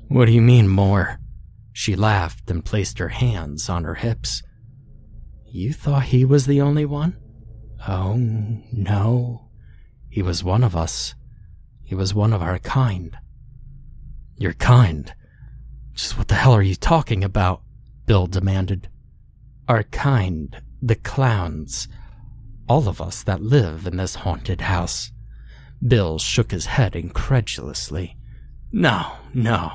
What 0.09 0.25
do 0.25 0.33
you 0.33 0.41
mean, 0.41 0.67
more? 0.67 1.19
She 1.71 1.95
laughed 1.95 2.51
and 2.51 2.65
placed 2.65 2.99
her 2.99 3.07
hands 3.07 3.69
on 3.69 3.85
her 3.85 3.95
hips. 3.95 4.43
You 5.55 5.71
thought 5.71 6.03
he 6.07 6.25
was 6.25 6.47
the 6.47 6.59
only 6.59 6.83
one? 6.83 7.15
Oh, 7.87 8.15
no. 8.17 9.47
He 10.09 10.21
was 10.21 10.43
one 10.43 10.65
of 10.65 10.75
us. 10.75 11.15
He 11.81 11.95
was 11.95 12.13
one 12.13 12.33
of 12.33 12.41
our 12.41 12.59
kind. 12.59 13.17
Your 14.35 14.51
kind? 14.51 15.13
Just 15.93 16.17
what 16.17 16.27
the 16.27 16.35
hell 16.35 16.51
are 16.51 16.61
you 16.61 16.75
talking 16.75 17.23
about? 17.23 17.61
Bill 18.05 18.27
demanded. 18.27 18.89
Our 19.69 19.83
kind, 19.83 20.61
the 20.81 20.95
clowns. 20.95 21.87
All 22.67 22.89
of 22.89 22.99
us 22.99 23.23
that 23.23 23.41
live 23.41 23.87
in 23.87 23.95
this 23.95 24.15
haunted 24.15 24.59
house. 24.59 25.13
Bill 25.81 26.19
shook 26.19 26.51
his 26.51 26.65
head 26.65 26.97
incredulously. 26.97 28.17
No, 28.73 29.13
no. 29.33 29.71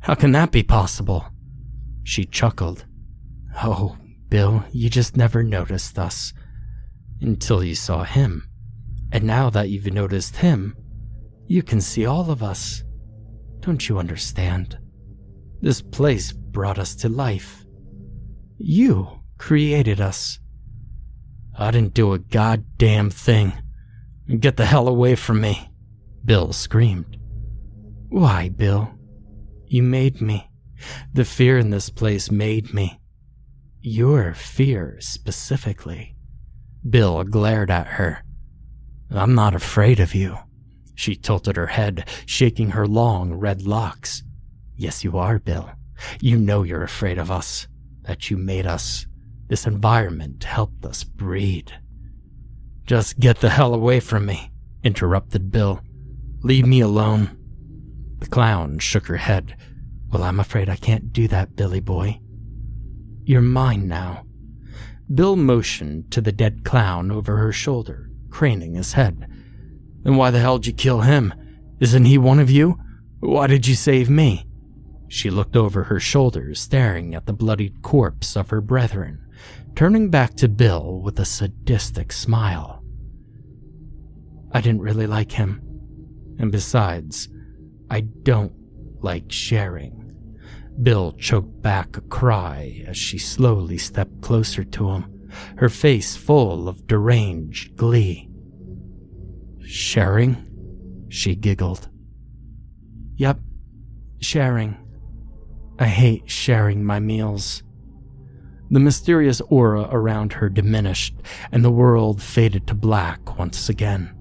How 0.00 0.14
can 0.14 0.32
that 0.32 0.52
be 0.52 0.62
possible? 0.62 1.26
She 2.02 2.24
chuckled. 2.24 2.86
Oh, 3.62 3.98
Bill, 4.28 4.64
you 4.72 4.90
just 4.90 5.16
never 5.16 5.42
noticed 5.42 5.98
us. 5.98 6.32
Until 7.20 7.64
you 7.64 7.74
saw 7.74 8.04
him. 8.04 8.48
And 9.10 9.24
now 9.24 9.50
that 9.50 9.70
you've 9.70 9.92
noticed 9.92 10.36
him, 10.36 10.76
you 11.46 11.62
can 11.62 11.80
see 11.80 12.04
all 12.04 12.30
of 12.30 12.42
us. 12.42 12.84
Don't 13.60 13.88
you 13.88 13.98
understand? 13.98 14.78
This 15.60 15.82
place 15.82 16.32
brought 16.32 16.78
us 16.78 16.94
to 16.96 17.08
life. 17.08 17.64
You 18.58 19.20
created 19.38 20.00
us. 20.00 20.38
I 21.58 21.70
didn't 21.70 21.94
do 21.94 22.12
a 22.12 22.18
goddamn 22.18 23.10
thing. 23.10 23.52
Get 24.38 24.56
the 24.56 24.66
hell 24.66 24.86
away 24.86 25.16
from 25.16 25.40
me, 25.40 25.70
Bill 26.24 26.52
screamed. 26.52 27.16
Why, 28.08 28.50
Bill? 28.50 28.90
You 29.66 29.82
made 29.82 30.20
me. 30.20 30.50
The 31.12 31.24
fear 31.24 31.58
in 31.58 31.70
this 31.70 31.90
place 31.90 32.30
made 32.30 32.72
me. 32.72 33.00
Your 33.80 34.34
fear 34.34 34.96
specifically. 35.00 36.16
Bill 36.88 37.22
glared 37.24 37.70
at 37.70 37.86
her. 37.86 38.24
I'm 39.10 39.34
not 39.34 39.54
afraid 39.54 40.00
of 40.00 40.14
you. 40.14 40.36
She 40.96 41.14
tilted 41.14 41.56
her 41.56 41.68
head, 41.68 42.08
shaking 42.26 42.70
her 42.70 42.86
long 42.86 43.32
red 43.34 43.62
locks. 43.62 44.24
Yes, 44.76 45.04
you 45.04 45.16
are, 45.16 45.38
Bill. 45.38 45.70
You 46.20 46.36
know 46.38 46.64
you're 46.64 46.82
afraid 46.82 47.18
of 47.18 47.30
us. 47.30 47.68
That 48.02 48.30
you 48.30 48.36
made 48.36 48.66
us. 48.66 49.06
This 49.48 49.66
environment 49.66 50.42
helped 50.44 50.84
us 50.84 51.04
breed. 51.04 51.72
Just 52.84 53.20
get 53.20 53.40
the 53.40 53.50
hell 53.50 53.74
away 53.74 54.00
from 54.00 54.26
me, 54.26 54.50
interrupted 54.82 55.52
Bill. 55.52 55.80
Leave 56.42 56.66
me 56.66 56.80
alone. 56.80 57.36
The 58.18 58.26
clown 58.26 58.78
shook 58.78 59.06
her 59.06 59.16
head. 59.18 59.56
Well, 60.10 60.24
I'm 60.24 60.40
afraid 60.40 60.68
I 60.68 60.76
can't 60.76 61.12
do 61.12 61.28
that, 61.28 61.54
Billy 61.54 61.80
boy. 61.80 62.20
You're 63.28 63.42
mine 63.42 63.86
now. 63.86 64.24
Bill 65.12 65.36
motioned 65.36 66.10
to 66.12 66.22
the 66.22 66.32
dead 66.32 66.64
clown 66.64 67.10
over 67.10 67.36
her 67.36 67.52
shoulder, 67.52 68.08
craning 68.30 68.74
his 68.74 68.94
head. 68.94 69.30
Then 70.02 70.16
why 70.16 70.30
the 70.30 70.38
hell'd 70.38 70.66
you 70.66 70.72
kill 70.72 71.02
him? 71.02 71.34
Isn't 71.78 72.06
he 72.06 72.16
one 72.16 72.38
of 72.38 72.50
you? 72.50 72.78
Why 73.20 73.46
did 73.46 73.66
you 73.66 73.74
save 73.74 74.08
me? 74.08 74.46
She 75.08 75.28
looked 75.28 75.56
over 75.56 75.84
her 75.84 76.00
shoulder, 76.00 76.54
staring 76.54 77.14
at 77.14 77.26
the 77.26 77.34
bloodied 77.34 77.82
corpse 77.82 78.34
of 78.34 78.48
her 78.48 78.62
brethren, 78.62 79.20
turning 79.74 80.08
back 80.08 80.34
to 80.36 80.48
Bill 80.48 80.98
with 81.02 81.20
a 81.20 81.26
sadistic 81.26 82.12
smile. 82.12 82.82
I 84.52 84.62
didn't 84.62 84.80
really 84.80 85.06
like 85.06 85.32
him. 85.32 85.60
And 86.38 86.50
besides, 86.50 87.28
I 87.90 88.00
don't 88.00 88.54
like 89.02 89.30
sharing. 89.30 90.07
Bill 90.82 91.12
choked 91.12 91.60
back 91.60 91.96
a 91.96 92.00
cry 92.02 92.84
as 92.86 92.96
she 92.96 93.18
slowly 93.18 93.78
stepped 93.78 94.20
closer 94.20 94.62
to 94.62 94.90
him, 94.90 95.28
her 95.56 95.68
face 95.68 96.14
full 96.14 96.68
of 96.68 96.86
deranged 96.86 97.76
glee. 97.76 98.28
Sharing? 99.60 101.06
She 101.08 101.34
giggled. 101.34 101.88
Yep, 103.16 103.40
sharing. 104.20 104.76
I 105.78 105.86
hate 105.86 106.30
sharing 106.30 106.84
my 106.84 107.00
meals. 107.00 107.62
The 108.70 108.80
mysterious 108.80 109.40
aura 109.48 109.88
around 109.90 110.34
her 110.34 110.48
diminished, 110.48 111.16
and 111.50 111.64
the 111.64 111.70
world 111.70 112.22
faded 112.22 112.66
to 112.68 112.74
black 112.74 113.38
once 113.38 113.68
again. 113.68 114.14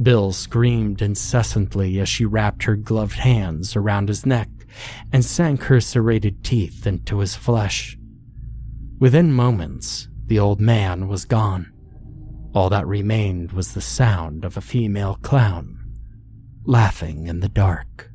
Bill 0.00 0.32
screamed 0.32 1.02
incessantly 1.02 1.98
as 1.98 2.08
she 2.08 2.24
wrapped 2.24 2.62
her 2.62 2.76
gloved 2.76 3.18
hands 3.18 3.76
around 3.76 4.08
his 4.08 4.24
neck 4.24 4.48
and 5.12 5.24
sank 5.24 5.62
her 5.64 5.80
serrated 5.80 6.44
teeth 6.44 6.86
into 6.86 7.18
his 7.18 7.34
flesh. 7.34 7.96
Within 8.98 9.32
moments, 9.32 10.08
the 10.26 10.38
old 10.38 10.60
man 10.60 11.08
was 11.08 11.24
gone. 11.24 11.72
All 12.54 12.68
that 12.70 12.86
remained 12.86 13.52
was 13.52 13.74
the 13.74 13.80
sound 13.80 14.44
of 14.44 14.56
a 14.56 14.60
female 14.60 15.18
clown 15.22 15.82
laughing 16.64 17.26
in 17.26 17.40
the 17.40 17.48
dark. 17.48 18.11